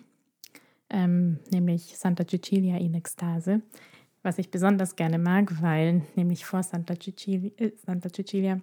ähm, 0.89 1.39
nämlich 1.51 1.97
Santa 1.97 2.25
Cecilia 2.27 2.77
in 2.77 2.93
Ekstase, 2.93 3.61
was 4.23 4.37
ich 4.37 4.51
besonders 4.51 4.95
gerne 4.95 5.17
mag, 5.17 5.61
weil 5.61 6.03
nämlich 6.15 6.45
vor 6.45 6.63
Santa 6.63 6.95
Cecilia, 6.99 7.51
äh, 7.57 7.71
Santa 7.85 8.09
Cecilia 8.09 8.61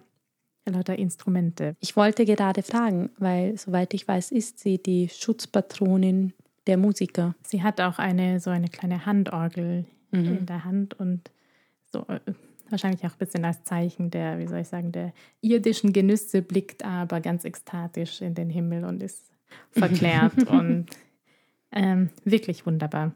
lauter 0.65 0.97
Instrumente 0.97 1.75
Ich 1.79 1.95
wollte 1.95 2.25
gerade 2.25 2.63
fragen, 2.63 3.11
weil 3.17 3.57
soweit 3.57 3.93
ich 3.93 4.07
weiß, 4.07 4.31
ist 4.31 4.59
sie 4.59 4.81
die 4.81 5.09
Schutzpatronin 5.09 6.33
der 6.65 6.77
Musiker. 6.77 7.35
Sie 7.43 7.61
hat 7.61 7.79
auch 7.79 7.99
eine 7.99 8.39
so 8.39 8.49
eine 8.49 8.69
kleine 8.69 9.05
Handorgel 9.05 9.85
in 10.11 10.45
der 10.45 10.63
Hand 10.63 10.93
und 10.93 11.29
so 11.91 12.05
äh, 12.07 12.19
wahrscheinlich 12.69 13.01
auch 13.01 13.11
ein 13.11 13.17
bisschen 13.17 13.45
als 13.45 13.63
Zeichen 13.63 14.11
der, 14.11 14.39
wie 14.39 14.47
soll 14.47 14.59
ich 14.59 14.67
sagen, 14.67 14.91
der 14.91 15.13
irdischen 15.41 15.93
Genüsse 15.93 16.41
blickt 16.41 16.83
aber 16.83 17.21
ganz 17.21 17.45
ekstatisch 17.45 18.21
in 18.21 18.33
den 18.33 18.49
Himmel 18.49 18.85
und 18.85 19.03
ist 19.03 19.31
verklärt 19.71 20.43
und 20.49 20.87
ähm, 21.71 22.09
wirklich 22.23 22.65
wunderbar. 22.65 23.13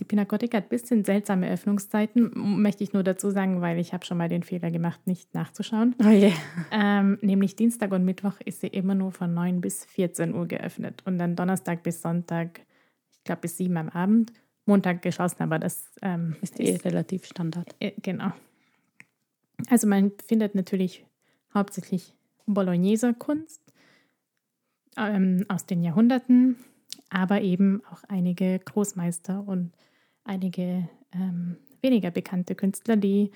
Die 0.00 0.04
Pinacoteca 0.04 0.56
hat 0.56 0.64
ein 0.64 0.70
bisschen 0.70 1.04
seltsame 1.04 1.50
Öffnungszeiten, 1.50 2.30
möchte 2.34 2.82
ich 2.82 2.94
nur 2.94 3.02
dazu 3.02 3.30
sagen, 3.30 3.60
weil 3.60 3.78
ich 3.78 3.92
habe 3.92 4.06
schon 4.06 4.16
mal 4.16 4.30
den 4.30 4.42
Fehler 4.42 4.70
gemacht, 4.70 5.06
nicht 5.06 5.34
nachzuschauen. 5.34 5.94
Oh 6.02 6.08
je. 6.08 6.32
Ähm, 6.72 7.18
nämlich 7.20 7.54
Dienstag 7.54 7.92
und 7.92 8.06
Mittwoch 8.06 8.40
ist 8.46 8.62
sie 8.62 8.68
immer 8.68 8.94
nur 8.94 9.12
von 9.12 9.34
9 9.34 9.60
bis 9.60 9.84
14 9.84 10.34
Uhr 10.34 10.46
geöffnet 10.46 11.02
und 11.04 11.18
dann 11.18 11.36
Donnerstag 11.36 11.82
bis 11.82 12.00
Sonntag, 12.00 12.62
ich 13.12 13.24
glaube 13.24 13.42
bis 13.42 13.58
7 13.58 13.76
am 13.76 13.90
Abend. 13.90 14.32
Montag 14.64 15.02
geschlossen, 15.02 15.42
aber 15.42 15.58
das 15.58 15.90
ähm, 16.00 16.36
Ist 16.40 16.60
eh 16.60 16.76
relativ 16.76 17.26
Standard. 17.26 17.74
äh, 17.80 17.92
genau. 18.02 18.32
Also 19.68 19.86
man 19.86 20.12
findet 20.26 20.54
natürlich 20.54 21.04
hauptsächlich 21.52 22.14
Bologneser 22.46 23.12
Kunst 23.12 23.60
ähm, 24.96 25.44
aus 25.48 25.66
den 25.66 25.82
Jahrhunderten, 25.82 26.56
aber 27.08 27.40
eben 27.42 27.82
auch 27.90 28.02
einige 28.08 28.58
Großmeister 28.58 29.46
und 29.46 29.72
einige 30.24 30.88
ähm, 31.12 31.56
weniger 31.82 32.10
bekannte 32.10 32.54
Künstler, 32.54 32.96
die, 32.96 33.30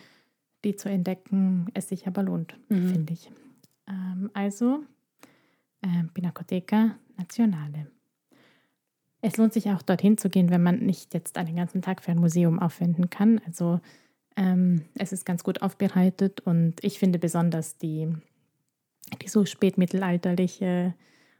die 0.64 0.76
zu 0.76 0.88
entdecken 0.88 1.66
es 1.74 1.88
sich 1.88 2.06
aber 2.06 2.22
lohnt, 2.22 2.56
Mhm. 2.68 2.88
finde 2.88 3.12
ich. 3.12 3.30
Ähm, 3.88 4.30
also 4.34 4.84
ähm, 5.82 6.10
Pinacoteca 6.12 6.96
Nazionale. 7.16 7.86
Es 9.20 9.36
lohnt 9.38 9.54
sich 9.54 9.70
auch 9.70 9.82
dorthin 9.82 10.18
zu 10.18 10.28
gehen, 10.28 10.50
wenn 10.50 10.62
man 10.62 10.80
nicht 10.80 11.14
jetzt 11.14 11.38
einen 11.38 11.56
ganzen 11.56 11.80
Tag 11.80 12.02
für 12.02 12.10
ein 12.10 12.18
Museum 12.18 12.58
aufwenden 12.58 13.08
kann. 13.08 13.40
Also 13.46 13.80
ähm, 14.36 14.82
es 14.94 15.12
ist 15.12 15.24
ganz 15.24 15.42
gut 15.44 15.62
aufbereitet 15.62 16.40
und 16.40 16.82
ich 16.82 16.98
finde 16.98 17.18
besonders 17.18 17.78
die, 17.78 18.08
die 19.22 19.28
so 19.28 19.46
spätmittelalterliche 19.46 20.94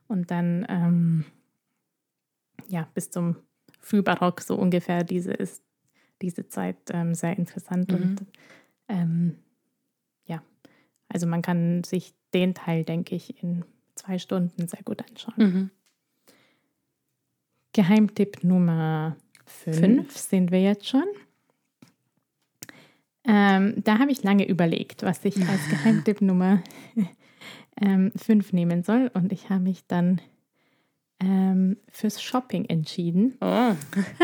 und 0.08 0.30
dann 0.30 0.66
ähm, 0.68 1.24
ja 2.68 2.88
bis 2.94 3.10
zum 3.10 3.36
Frühbarock 3.80 4.40
so 4.40 4.56
ungefähr 4.56 5.04
diese 5.04 5.32
ist 5.32 5.62
diese 6.22 6.48
Zeit 6.48 6.76
ähm, 6.90 7.14
sehr 7.14 7.36
interessant 7.36 7.90
Mhm. 7.90 7.94
und 7.96 8.26
ähm, 8.88 9.38
ja, 10.26 10.42
also 11.08 11.26
man 11.26 11.42
kann 11.42 11.84
sich 11.84 12.14
den 12.32 12.54
Teil, 12.54 12.84
denke 12.84 13.14
ich, 13.14 13.42
in 13.42 13.64
zwei 13.94 14.18
Stunden 14.18 14.66
sehr 14.68 14.82
gut 14.82 15.02
anschauen. 15.08 15.34
Mhm. 15.36 15.70
Geheimtipp 17.72 18.44
Nummer 18.44 19.16
5 19.46 19.78
Fünf? 19.78 20.16
sind 20.16 20.50
wir 20.50 20.62
jetzt 20.62 20.86
schon. 20.88 21.04
Ähm, 23.26 23.82
da 23.82 23.98
habe 23.98 24.12
ich 24.12 24.22
lange 24.22 24.46
überlegt, 24.46 25.02
was 25.02 25.24
ich 25.24 25.36
als 25.48 25.68
Geheimtipp 25.70 26.20
Nummer 26.20 26.62
5 27.78 28.52
nehmen 28.52 28.82
soll. 28.82 29.10
Und 29.14 29.32
ich 29.32 29.50
habe 29.50 29.60
mich 29.60 29.86
dann 29.86 30.20
ähm, 31.20 31.76
fürs 31.90 32.22
Shopping 32.22 32.64
entschieden. 32.66 33.36
Oh. 33.40 33.72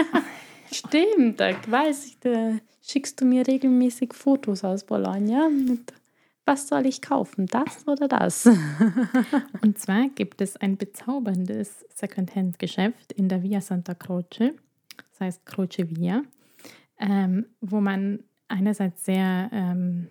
Stimmt, 0.72 1.40
da 1.40 1.50
weiß 1.66 2.06
ich, 2.06 2.20
da 2.20 2.58
schickst 2.82 3.20
du 3.20 3.24
mir 3.24 3.46
regelmäßig 3.46 4.14
Fotos 4.14 4.64
aus 4.64 4.84
Bologna. 4.84 5.48
Mit, 5.48 5.92
was 6.44 6.68
soll 6.68 6.86
ich 6.86 7.02
kaufen, 7.02 7.46
das 7.46 7.86
oder 7.86 8.08
das? 8.08 8.46
Und 9.62 9.78
zwar 9.78 10.08
gibt 10.08 10.40
es 10.40 10.56
ein 10.56 10.76
bezauberndes 10.76 11.86
Secondhand-Geschäft 11.94 13.12
in 13.12 13.28
der 13.28 13.42
Via 13.42 13.60
Santa 13.60 13.94
Croce, 13.94 14.52
das 14.96 15.20
heißt 15.20 15.46
Croce 15.46 15.88
Via, 15.88 16.22
ähm, 16.98 17.46
wo 17.60 17.80
man 17.80 18.20
einerseits 18.48 19.04
sehr 19.04 19.50
ähm, 19.52 20.08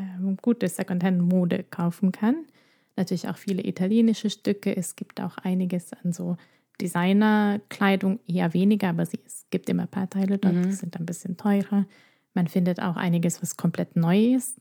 ähm, 0.00 0.36
gute 0.40 0.68
Secondhand-Mode 0.68 1.64
kaufen 1.70 2.12
kann. 2.12 2.46
Natürlich 2.96 3.28
auch 3.28 3.36
viele 3.36 3.66
italienische 3.66 4.30
Stücke. 4.30 4.76
Es 4.76 4.96
gibt 4.96 5.20
auch 5.20 5.38
einiges 5.38 5.92
an 5.92 6.12
so 6.12 6.36
Designerkleidung, 6.80 8.20
eher 8.26 8.52
weniger, 8.54 8.88
aber 8.88 9.06
sie, 9.06 9.20
es 9.26 9.46
gibt 9.50 9.68
immer 9.68 9.82
ein 9.82 9.88
paar 9.88 10.08
Teile 10.10 10.38
dort, 10.38 10.54
die 10.64 10.72
sind 10.72 10.96
ein 10.98 11.06
bisschen 11.06 11.36
teurer. 11.36 11.86
Man 12.34 12.46
findet 12.48 12.80
auch 12.80 12.96
einiges, 12.96 13.42
was 13.42 13.56
komplett 13.56 13.96
neu 13.96 14.34
ist. 14.34 14.60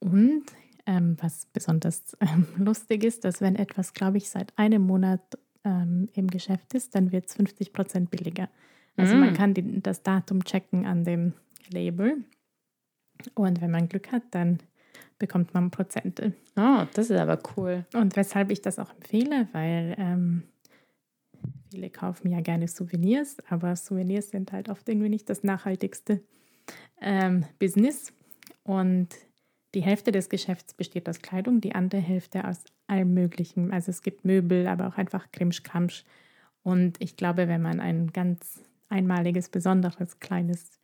Und 0.00 0.42
ähm, 0.86 1.16
was 1.20 1.46
besonders 1.52 2.16
ähm, 2.20 2.46
lustig 2.64 3.04
ist, 3.04 3.24
dass 3.24 3.40
wenn 3.40 3.56
etwas, 3.56 3.92
glaube 3.92 4.16
ich, 4.18 4.28
seit 4.30 4.56
einem 4.58 4.82
Monat 4.82 5.20
ähm, 5.64 6.08
im 6.14 6.28
Geschäft 6.28 6.74
ist, 6.74 6.94
dann 6.94 7.12
wird 7.12 7.26
es 7.26 7.34
50 7.34 7.72
Prozent 7.72 8.10
billiger. 8.10 8.48
Also 8.96 9.14
man 9.16 9.32
Mm. 9.32 9.34
kann 9.34 9.54
die, 9.54 9.80
das 9.82 10.02
Datum 10.02 10.44
checken 10.44 10.86
an 10.86 11.04
dem 11.04 11.32
Label. 11.70 12.24
Und 13.34 13.60
wenn 13.60 13.70
man 13.70 13.88
Glück 13.88 14.12
hat, 14.12 14.22
dann 14.30 14.58
bekommt 15.18 15.54
man 15.54 15.70
Prozente. 15.70 16.32
Oh, 16.56 16.84
das 16.94 17.10
ist 17.10 17.18
aber 17.18 17.38
cool. 17.56 17.84
Und 17.94 18.16
weshalb 18.16 18.50
ich 18.50 18.62
das 18.62 18.78
auch 18.78 18.92
empfehle, 18.94 19.48
weil 19.52 19.94
ähm, 19.98 20.42
viele 21.70 21.90
kaufen 21.90 22.30
ja 22.30 22.40
gerne 22.40 22.68
Souvenirs, 22.68 23.36
aber 23.48 23.74
Souvenirs 23.76 24.30
sind 24.30 24.52
halt 24.52 24.68
oft 24.68 24.88
irgendwie 24.88 25.08
nicht 25.08 25.28
das 25.28 25.42
nachhaltigste 25.42 26.20
ähm, 27.00 27.44
Business. 27.58 28.12
Und 28.62 29.08
die 29.74 29.82
Hälfte 29.82 30.12
des 30.12 30.28
Geschäfts 30.28 30.74
besteht 30.74 31.08
aus 31.08 31.20
Kleidung, 31.20 31.60
die 31.60 31.74
andere 31.74 32.00
Hälfte 32.00 32.46
aus 32.46 32.64
allem 32.86 33.12
Möglichen. 33.12 33.72
Also 33.72 33.90
es 33.90 34.02
gibt 34.02 34.24
Möbel, 34.24 34.66
aber 34.66 34.88
auch 34.88 34.96
einfach 34.96 35.30
Krimsch-Kramsch. 35.32 36.04
Und 36.62 37.00
ich 37.00 37.16
glaube, 37.16 37.48
wenn 37.48 37.62
man 37.62 37.80
ein 37.80 38.12
ganz 38.12 38.62
einmaliges, 38.88 39.48
besonderes, 39.48 40.20
kleines 40.20 40.77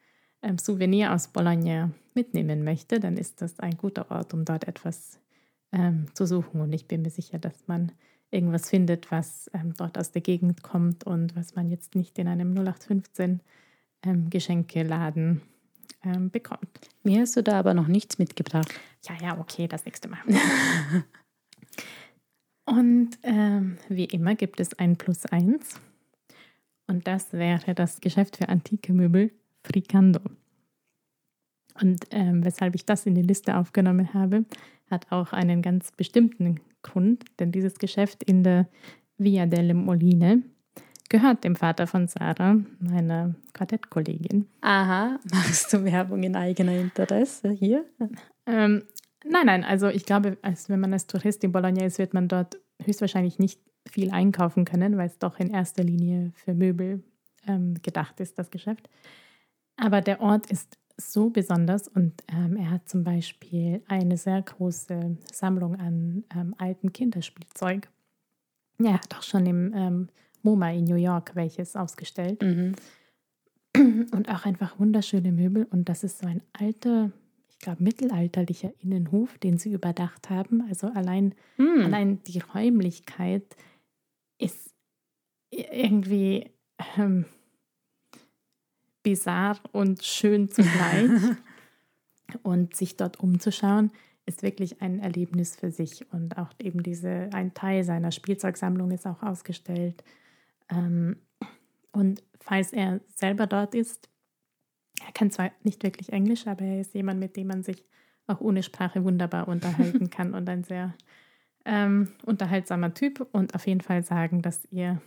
ähm, 0.45 0.59
Souvenir 0.59 1.13
aus 1.13 1.29
Bologna 1.29 1.91
mitnehmen 2.15 2.63
möchte, 2.63 3.01
dann 3.01 3.17
ist 3.17 3.43
das 3.43 3.59
ein 3.61 3.77
guter 3.77 4.11
Ort, 4.11 4.35
um 4.35 4.45
dort 4.45 4.69
etwas 4.69 5.19
ähm, 5.73 6.07
zu 6.15 6.27
suchen. 6.27 6.61
Und 6.61 6.73
ich 6.73 6.87
bin 6.87 7.03
mir 7.03 7.11
sicher, 7.11 7.39
dass 7.39 7.67
man 7.67 7.93
irgendwas 8.31 8.71
findet, 8.71 9.11
was 9.11 9.51
ähm, 9.55 9.75
dort 9.77 9.99
aus 9.99 10.13
der 10.13 10.23
Gegend 10.23 10.63
kommt 10.63 11.05
und 11.05 11.35
was 11.37 11.55
man 11.55 11.69
jetzt 11.69 11.95
nicht 11.95 12.19
in 12.19 12.29
einem 12.29 12.53
0815 12.53 13.41
ähm, 14.05 14.31
Geschenkeladen 14.31 15.41
ähm, 16.05 16.31
bekommt. 16.31 16.91
Mir 17.03 17.23
hast 17.23 17.37
du 17.37 17.43
da 17.43 17.59
aber 17.59 17.75
noch 17.75 17.89
nichts 17.89 18.19
mitgebracht. 18.19 18.73
Ja, 19.09 19.15
ja, 19.21 19.39
okay, 19.39 19.67
das 19.69 19.85
nächste 19.85 20.09
Mal. 20.09 20.21
Und 22.67 23.19
ähm, 23.23 23.77
wie 23.89 24.07
immer 24.07 24.35
gibt 24.37 24.59
es 24.59 24.79
ein 24.79 24.97
Plus 24.97 25.27
eins. 25.27 25.79
Und 26.87 27.07
das 27.07 27.33
wäre 27.33 27.75
das 27.75 28.01
Geschäft 28.01 28.39
für 28.39 28.49
antike 28.49 28.93
Möbel 28.93 29.31
Fricando. 29.65 30.21
Und 31.81 32.07
ähm, 32.11 32.45
weshalb 32.45 32.75
ich 32.75 32.85
das 32.85 33.07
in 33.07 33.15
die 33.15 33.23
Liste 33.23 33.57
aufgenommen 33.57 34.15
habe, 34.15 34.45
hat 34.91 35.11
auch 35.11 35.33
einen 35.33 35.63
ganz 35.63 35.91
bestimmten 35.91 36.61
Grund, 36.83 37.25
denn 37.41 37.51
dieses 37.51 37.79
Geschäft 37.79 38.23
in 38.23 38.45
der 38.45 38.69
Via 39.17 39.47
delle 39.47 39.75
Moline 39.75 40.43
gehört 41.09 41.45
dem 41.45 41.57
Vater 41.57 41.87
von 41.87 42.07
Sarah, 42.09 42.57
meiner 42.79 43.35
Quartettkollegin. 43.53 44.47
Aha, 44.61 45.19
machst 45.33 45.73
du 45.73 45.85
Werbung 45.85 46.23
in 46.23 46.37
eigener 46.37 46.77
Interesse 46.77 47.51
hier? 47.51 47.85
Ähm, 48.47 48.83
nein, 49.25 49.47
nein, 49.47 49.65
also 49.65 49.89
ich 49.89 50.05
glaube, 50.05 50.39
als 50.43 50.69
wenn 50.69 50.81
man 50.81 50.93
als 50.93 51.07
Tourist 51.07 51.45
in 51.45 51.53
Bologna 51.53 51.85
ist, 51.85 51.99
wird 51.99 52.15
man 52.15 52.29
dort 52.29 52.59
höchstwahrscheinlich 52.83 53.39
nicht 53.39 53.61
viel 53.89 54.11
einkaufen 54.11 54.65
können, 54.65 54.97
weil 54.97 55.07
es 55.07 55.19
doch 55.19 55.39
in 55.39 55.51
erster 55.51 55.85
Linie 55.85 56.33
für 56.35 56.55
Möbel 56.55 57.03
ähm, 57.47 57.75
gedacht 57.83 58.21
ist, 58.21 58.39
das 58.39 58.51
Geschäft. 58.51 58.89
Aber 59.77 60.01
der 60.01 60.21
Ort 60.21 60.51
ist 60.51 60.79
so 60.97 61.31
besonders 61.31 61.89
und 61.89 62.13
ähm, 62.29 62.57
er 62.57 62.71
hat 62.71 62.89
zum 62.89 63.03
Beispiel 63.03 63.83
eine 63.89 64.17
sehr 64.17 64.41
große 64.43 65.17
Sammlung 65.33 65.75
an 65.77 66.25
ähm, 66.37 66.55
alten 66.59 66.93
Kinderspielzeug. 66.93 67.89
Er 68.79 68.95
hat 68.95 69.15
auch 69.17 69.23
schon 69.23 69.47
im 69.47 69.73
ähm, 69.75 70.09
MoMA 70.43 70.71
in 70.73 70.85
New 70.85 70.97
York 70.97 71.35
welches 71.35 71.75
ausgestellt. 71.75 72.43
Mhm. 72.43 72.75
Und 73.77 74.29
auch 74.29 74.45
einfach 74.45 74.79
wunderschöne 74.79 75.33
Möbel. 75.33 75.67
Und 75.71 75.89
das 75.89 76.05
ist 76.05 76.19
so 76.21 76.29
ein 76.29 76.43
alter, 76.53 77.11
ich 77.49 77.59
glaube, 77.59 77.83
mittelalterlicher 77.83 78.73
Innenhof, 78.81 79.37
den 79.39 79.59
sie 79.59 79.73
überdacht 79.73 80.31
haben. 80.31 80.63
Also 80.69 80.87
allein, 80.89 81.35
Hm. 81.57 81.85
allein 81.85 82.23
die 82.23 82.39
Räumlichkeit 82.39 83.57
ist 84.39 84.73
irgendwie 85.51 86.51
ähm, 86.97 87.25
bizarr 89.05 89.61
und 89.71 90.03
schön 90.03 90.51
zugleich. 90.51 91.11
und 92.43 92.75
sich 92.75 92.97
dort 92.97 93.21
umzuschauen, 93.21 93.93
ist 94.27 94.43
wirklich 94.43 94.81
ein 94.81 94.99
Erlebnis 95.01 95.57
für 95.57 95.71
sich. 95.71 96.11
Und 96.13 96.39
auch 96.39 96.51
eben 96.59 96.83
diese, 96.83 97.29
ein 97.33 97.55
Teil 97.55 97.85
seiner 97.85 98.11
Spielzeugsammlung 98.11 98.91
ist 98.91 99.07
auch 99.07 99.23
ausgestellt. 99.23 100.03
Ähm, 100.71 101.17
und 101.93 102.23
falls 102.41 102.73
er 102.73 103.01
selber 103.15 103.47
dort 103.47 103.75
ist, 103.75 104.09
er 105.05 105.13
kann 105.13 105.31
zwar 105.31 105.51
nicht 105.63 105.83
wirklich 105.83 106.13
Englisch, 106.13 106.47
aber 106.47 106.65
er 106.65 106.81
ist 106.81 106.95
jemand, 106.95 107.21
mit 107.21 107.37
dem 107.37 107.49
man 107.49 107.63
sich 107.63 107.85
auch 108.27 108.41
ohne 108.41 108.63
Sprache 108.63 109.05
wunderbar 109.05 109.49
unterhalten 109.49 110.11
kann 110.11 110.35
und 110.35 110.49
ein 110.49 110.65
sehr 110.65 110.95
ähm, 111.67 112.13
unterhaltsamer 112.25 112.95
Typ 112.95 113.27
und 113.33 113.55
auf 113.55 113.67
jeden 113.67 113.81
Fall 113.81 114.05
sagen, 114.05 114.41
dass 114.41 114.65
ihr 114.71 115.01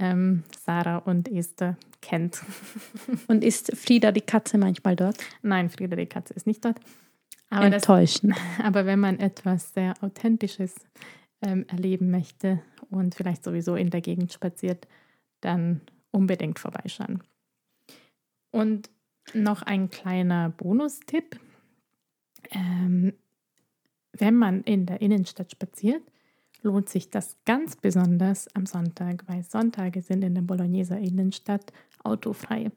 ähm, 0.00 0.42
Sarah 0.64 0.98
und 0.98 1.28
Esther 1.28 1.76
kennt. 2.00 2.42
Und 3.28 3.44
ist 3.44 3.76
Frieda 3.76 4.10
die 4.10 4.22
Katze 4.22 4.56
manchmal 4.56 4.96
dort? 4.96 5.18
Nein, 5.42 5.68
Frieda 5.68 5.96
die 5.96 6.06
Katze 6.06 6.32
ist 6.34 6.46
nicht 6.46 6.64
dort. 6.64 6.80
Aber, 7.50 7.68
das, 7.68 7.82
Enttäuschend. 7.82 8.34
aber 8.62 8.86
wenn 8.86 8.98
man 8.98 9.18
etwas 9.18 9.74
sehr 9.74 9.94
Authentisches 10.00 10.74
ähm, 11.42 11.66
erleben 11.68 12.10
möchte 12.10 12.62
und 12.88 13.14
vielleicht 13.14 13.44
sowieso 13.44 13.76
in 13.76 13.90
der 13.90 14.00
Gegend 14.00 14.32
spaziert, 14.32 14.88
dann 15.42 15.82
unbedingt 16.10 16.58
vorbeischauen. 16.58 17.22
Und 18.50 18.90
noch 19.34 19.62
ein 19.62 19.90
kleiner 19.90 20.50
Bonustipp. 20.50 21.38
Ähm, 22.50 23.12
wenn 24.12 24.36
man 24.36 24.62
in 24.62 24.86
der 24.86 25.00
Innenstadt 25.02 25.52
spaziert, 25.52 26.02
lohnt 26.62 26.88
sich 26.88 27.10
das 27.10 27.36
ganz 27.44 27.76
besonders 27.76 28.48
am 28.54 28.66
Sonntag, 28.66 29.24
weil 29.26 29.42
Sonntage 29.42 30.02
sind 30.02 30.22
in 30.22 30.34
der 30.34 30.42
Bologneser 30.42 30.98
Innenstadt 30.98 31.72
autofrei. 32.04 32.70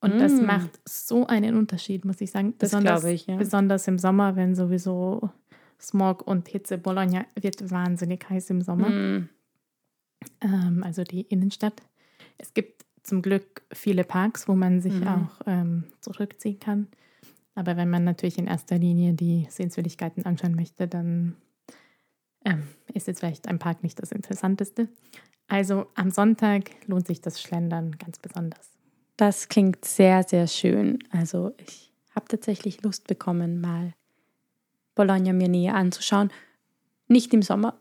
Und 0.00 0.20
das 0.20 0.40
Mm. 0.40 0.44
macht 0.46 0.80
so 0.86 1.26
einen 1.26 1.56
Unterschied, 1.56 2.04
muss 2.04 2.20
ich 2.20 2.30
sagen. 2.30 2.54
Das 2.58 2.70
Besonders, 2.70 3.00
glaube 3.02 3.14
ich, 3.14 3.26
ja. 3.26 3.36
besonders 3.36 3.88
im 3.88 3.98
Sommer, 3.98 4.36
wenn 4.36 4.54
sowieso 4.54 5.30
Smog 5.80 6.26
und 6.26 6.48
Hitze. 6.48 6.78
Bologna 6.78 7.24
wird 7.40 7.70
wahnsinnig 7.70 8.28
heiß 8.28 8.50
im 8.50 8.62
Sommer 8.62 8.88
Hm. 8.88 9.28
ähm, 10.42 10.82
also 10.84 11.02
die 11.04 11.22
Innenstadt. 11.22 11.82
Es 12.38 12.52
gibt 12.54 12.84
zum 13.02 13.22
Glück 13.22 13.62
viele 13.72 14.04
Parks, 14.04 14.48
wo 14.48 14.54
man 14.54 14.80
sich 14.80 14.94
Mhm. 15.00 15.08
auch 15.08 15.40
ähm, 15.46 15.84
zurückziehen 16.00 16.58
kann. 16.58 16.88
Aber 17.54 17.76
wenn 17.76 17.88
man 17.88 18.04
natürlich 18.04 18.36
in 18.38 18.46
erster 18.48 18.78
Linie 18.78 19.14
die 19.14 19.46
Sehenswürdigkeiten 19.48 20.26
anschauen 20.26 20.54
möchte, 20.54 20.86
dann 20.88 21.36
ähm, 22.46 22.62
ist 22.94 23.08
jetzt 23.08 23.20
vielleicht 23.20 23.48
ein 23.48 23.58
Park 23.58 23.82
nicht 23.82 24.00
das 24.00 24.12
Interessanteste. 24.12 24.88
Also 25.48 25.86
am 25.94 26.10
Sonntag 26.10 26.70
lohnt 26.86 27.06
sich 27.06 27.20
das 27.20 27.42
Schlendern 27.42 27.96
ganz 27.98 28.18
besonders. 28.18 28.70
Das 29.16 29.48
klingt 29.48 29.84
sehr, 29.84 30.22
sehr 30.22 30.46
schön. 30.46 30.98
Also 31.10 31.52
ich 31.58 31.92
habe 32.14 32.26
tatsächlich 32.28 32.82
Lust 32.82 33.06
bekommen, 33.06 33.60
mal 33.60 33.92
Bologna 34.94 35.32
mir 35.32 35.48
näher 35.48 35.74
anzuschauen. 35.74 36.30
Nicht 37.08 37.34
im 37.34 37.42
Sommer. 37.42 37.78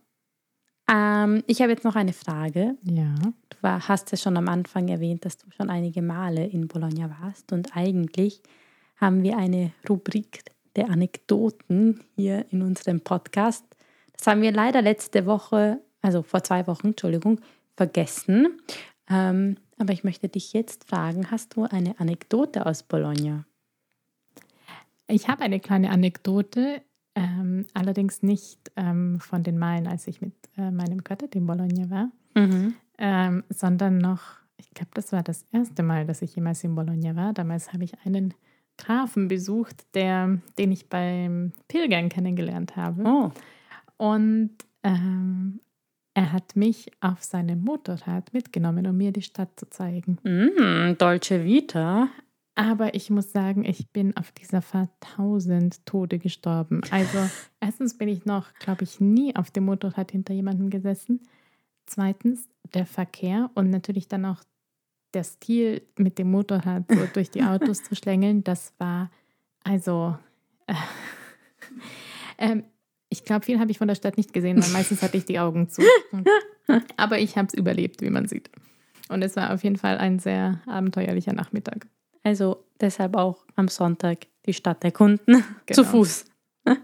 Ähm, 0.91 1.43
ich 1.47 1.61
habe 1.61 1.71
jetzt 1.71 1.83
noch 1.83 1.95
eine 1.95 2.13
Frage. 2.13 2.75
Ja. 2.83 3.15
Du 3.49 3.57
war, 3.61 3.87
hast 3.87 4.11
ja 4.11 4.17
schon 4.17 4.37
am 4.37 4.47
Anfang 4.47 4.87
erwähnt, 4.87 5.25
dass 5.25 5.37
du 5.37 5.49
schon 5.51 5.69
einige 5.69 6.01
Male 6.01 6.45
in 6.45 6.67
Bologna 6.67 7.15
warst. 7.21 7.51
Und 7.51 7.75
eigentlich 7.75 8.41
haben 8.97 9.23
wir 9.23 9.37
eine 9.37 9.71
Rubrik 9.87 10.43
der 10.75 10.89
Anekdoten 10.89 12.01
hier 12.15 12.45
in 12.51 12.61
unserem 12.61 13.01
Podcast. 13.01 13.65
Das 14.17 14.27
haben 14.27 14.41
wir 14.41 14.51
leider 14.51 14.81
letzte 14.81 15.25
Woche, 15.25 15.81
also 16.01 16.23
vor 16.23 16.43
zwei 16.43 16.67
Wochen, 16.67 16.87
Entschuldigung, 16.87 17.39
vergessen. 17.75 18.59
Ähm, 19.09 19.57
aber 19.77 19.93
ich 19.93 20.03
möchte 20.03 20.29
dich 20.29 20.53
jetzt 20.53 20.87
fragen, 20.87 21.31
hast 21.31 21.55
du 21.55 21.63
eine 21.65 21.99
Anekdote 21.99 22.65
aus 22.65 22.83
Bologna? 22.83 23.45
Ich 25.07 25.27
habe 25.27 25.43
eine 25.43 25.59
kleine 25.59 25.91
Anekdote, 25.91 26.81
ähm, 27.15 27.65
allerdings 27.73 28.23
nicht 28.23 28.71
ähm, 28.75 29.19
von 29.19 29.43
den 29.43 29.57
Malen, 29.57 29.87
als 29.87 30.07
ich 30.07 30.21
mit 30.21 30.33
äh, 30.57 30.71
meinem 30.71 31.03
Quartett 31.03 31.35
in 31.35 31.45
Bologna 31.45 31.89
war. 31.89 32.09
ähm, 32.97 33.43
sondern 33.49 33.97
noch, 33.97 34.21
ich 34.57 34.69
glaube, 34.71 34.91
das 34.93 35.11
war 35.11 35.23
das 35.23 35.45
erste 35.51 35.83
Mal, 35.83 36.05
dass 36.05 36.21
ich 36.21 36.35
jemals 36.35 36.63
in 36.63 36.75
Bologna 36.75 37.15
war. 37.15 37.33
Damals 37.33 37.73
habe 37.73 37.83
ich 37.83 37.93
einen 38.05 38.33
Grafen 38.77 39.27
besucht, 39.27 39.85
der, 39.93 40.39
den 40.57 40.71
ich 40.71 40.89
beim 40.89 41.53
Pilgern 41.67 42.09
kennengelernt 42.09 42.75
habe. 42.75 43.03
Oh, 43.05 43.31
Und 43.97 44.51
ähm, 44.83 45.59
er 46.13 46.31
hat 46.31 46.55
mich 46.55 46.91
auf 47.01 47.23
seinem 47.23 47.63
Motorrad 47.63 48.33
mitgenommen, 48.33 48.87
um 48.87 48.97
mir 48.97 49.11
die 49.11 49.21
Stadt 49.21 49.59
zu 49.59 49.69
zeigen. 49.69 50.17
mm, 50.23 50.97
Dolce 50.97 51.43
Vita. 51.43 52.09
Aber 52.55 52.95
ich 52.95 53.09
muss 53.09 53.33
sagen, 53.33 53.65
ich 53.65 53.89
bin 53.89 54.15
auf 54.15 54.31
dieser 54.31 54.61
Fahrt 54.61 54.89
tausend 55.01 55.85
Tode 55.85 56.19
gestorben. 56.19 56.81
Also 56.89 57.17
erstens 57.59 57.97
bin 57.97 58.07
ich 58.07 58.25
noch, 58.25 58.53
glaube 58.53 58.85
ich, 58.85 59.01
nie 59.01 59.35
auf 59.35 59.51
dem 59.51 59.65
Motorrad 59.65 60.11
hinter 60.11 60.33
jemandem 60.33 60.69
gesessen. 60.69 61.19
Zweitens 61.85 62.47
der 62.73 62.85
Verkehr 62.85 63.51
und 63.53 63.69
natürlich 63.69 64.07
dann 64.07 64.25
auch 64.25 64.41
der 65.13 65.25
Stil 65.25 65.81
mit 65.97 66.17
dem 66.17 66.31
Motorrad 66.31 66.85
so 66.89 67.05
durch 67.13 67.29
die 67.29 67.43
Autos 67.43 67.83
zu 67.83 67.93
schlängeln. 67.95 68.43
Das 68.43 68.73
war 68.77 69.11
also... 69.63 70.17
Äh, 70.67 70.75
ähm, 72.37 72.63
ich 73.09 73.23
glaube, 73.23 73.45
viel 73.45 73.59
habe 73.59 73.71
ich 73.71 73.77
von 73.77 73.87
der 73.87 73.95
Stadt 73.95 74.17
nicht 74.17 74.33
gesehen, 74.33 74.61
weil 74.61 74.71
meistens 74.71 75.01
hatte 75.01 75.17
ich 75.17 75.25
die 75.25 75.39
Augen 75.39 75.69
zu. 75.69 75.81
Aber 76.97 77.19
ich 77.19 77.37
habe 77.37 77.47
es 77.47 77.53
überlebt, 77.53 78.01
wie 78.01 78.09
man 78.09 78.27
sieht. 78.27 78.49
Und 79.09 79.21
es 79.21 79.35
war 79.35 79.53
auf 79.53 79.63
jeden 79.63 79.77
Fall 79.77 79.97
ein 79.97 80.19
sehr 80.19 80.61
abenteuerlicher 80.65 81.33
Nachmittag. 81.33 81.87
Also 82.23 82.65
deshalb 82.81 83.15
auch 83.15 83.45
am 83.55 83.67
Sonntag 83.67 84.27
die 84.47 84.53
Stadt 84.53 84.83
erkunden. 84.83 85.43
Zu 85.71 85.83
Genau. 85.83 85.89
Fuß. 85.89 86.25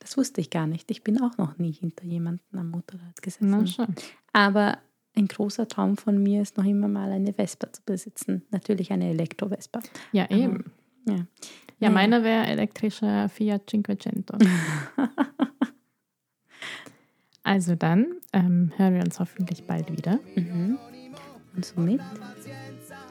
Das 0.00 0.16
wusste 0.16 0.40
ich 0.40 0.48
gar 0.48 0.66
nicht. 0.66 0.90
Ich 0.90 1.04
bin 1.04 1.20
auch 1.20 1.36
noch 1.36 1.58
nie 1.58 1.72
hinter 1.72 2.04
jemandem 2.04 2.58
am 2.58 2.70
Motorrad 2.70 3.20
gesessen. 3.20 3.68
Aber 4.32 4.78
ein 5.14 5.26
großer 5.28 5.68
Traum 5.68 5.98
von 5.98 6.22
mir 6.22 6.40
ist 6.40 6.56
noch 6.56 6.64
immer 6.64 6.88
mal 6.88 7.12
eine 7.12 7.34
Vespa 7.34 7.70
zu 7.70 7.82
besitzen. 7.84 8.42
Natürlich 8.50 8.90
eine 8.90 9.10
Elektro-Vespa. 9.10 9.80
Ja, 10.12 10.30
eben. 10.30 10.72
Ja. 11.06 11.26
Ja, 11.80 11.90
meiner 11.90 12.24
wäre 12.24 12.46
elektrischer 12.46 13.28
Fiat 13.28 13.70
Cinquecento. 13.70 14.36
also 17.42 17.74
dann 17.76 18.06
ähm, 18.32 18.72
hören 18.76 18.94
wir 18.94 19.02
uns 19.02 19.18
hoffentlich 19.20 19.64
bald 19.66 19.90
wieder 19.90 20.18
Mhm. 20.34 20.78
Und 21.54 21.64
somit, 21.64 22.00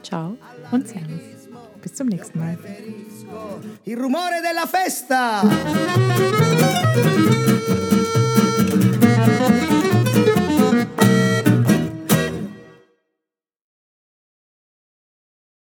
ciao. 0.04 0.38
und 0.72 0.88
Servus. 0.88 1.22
Bis 1.82 1.94
zum 1.96 2.08
nächsten 2.08 2.40
Mal. 2.40 2.58
Il 3.84 4.00
rumore 4.00 4.42
della 4.42 4.66
festa! 4.66 5.44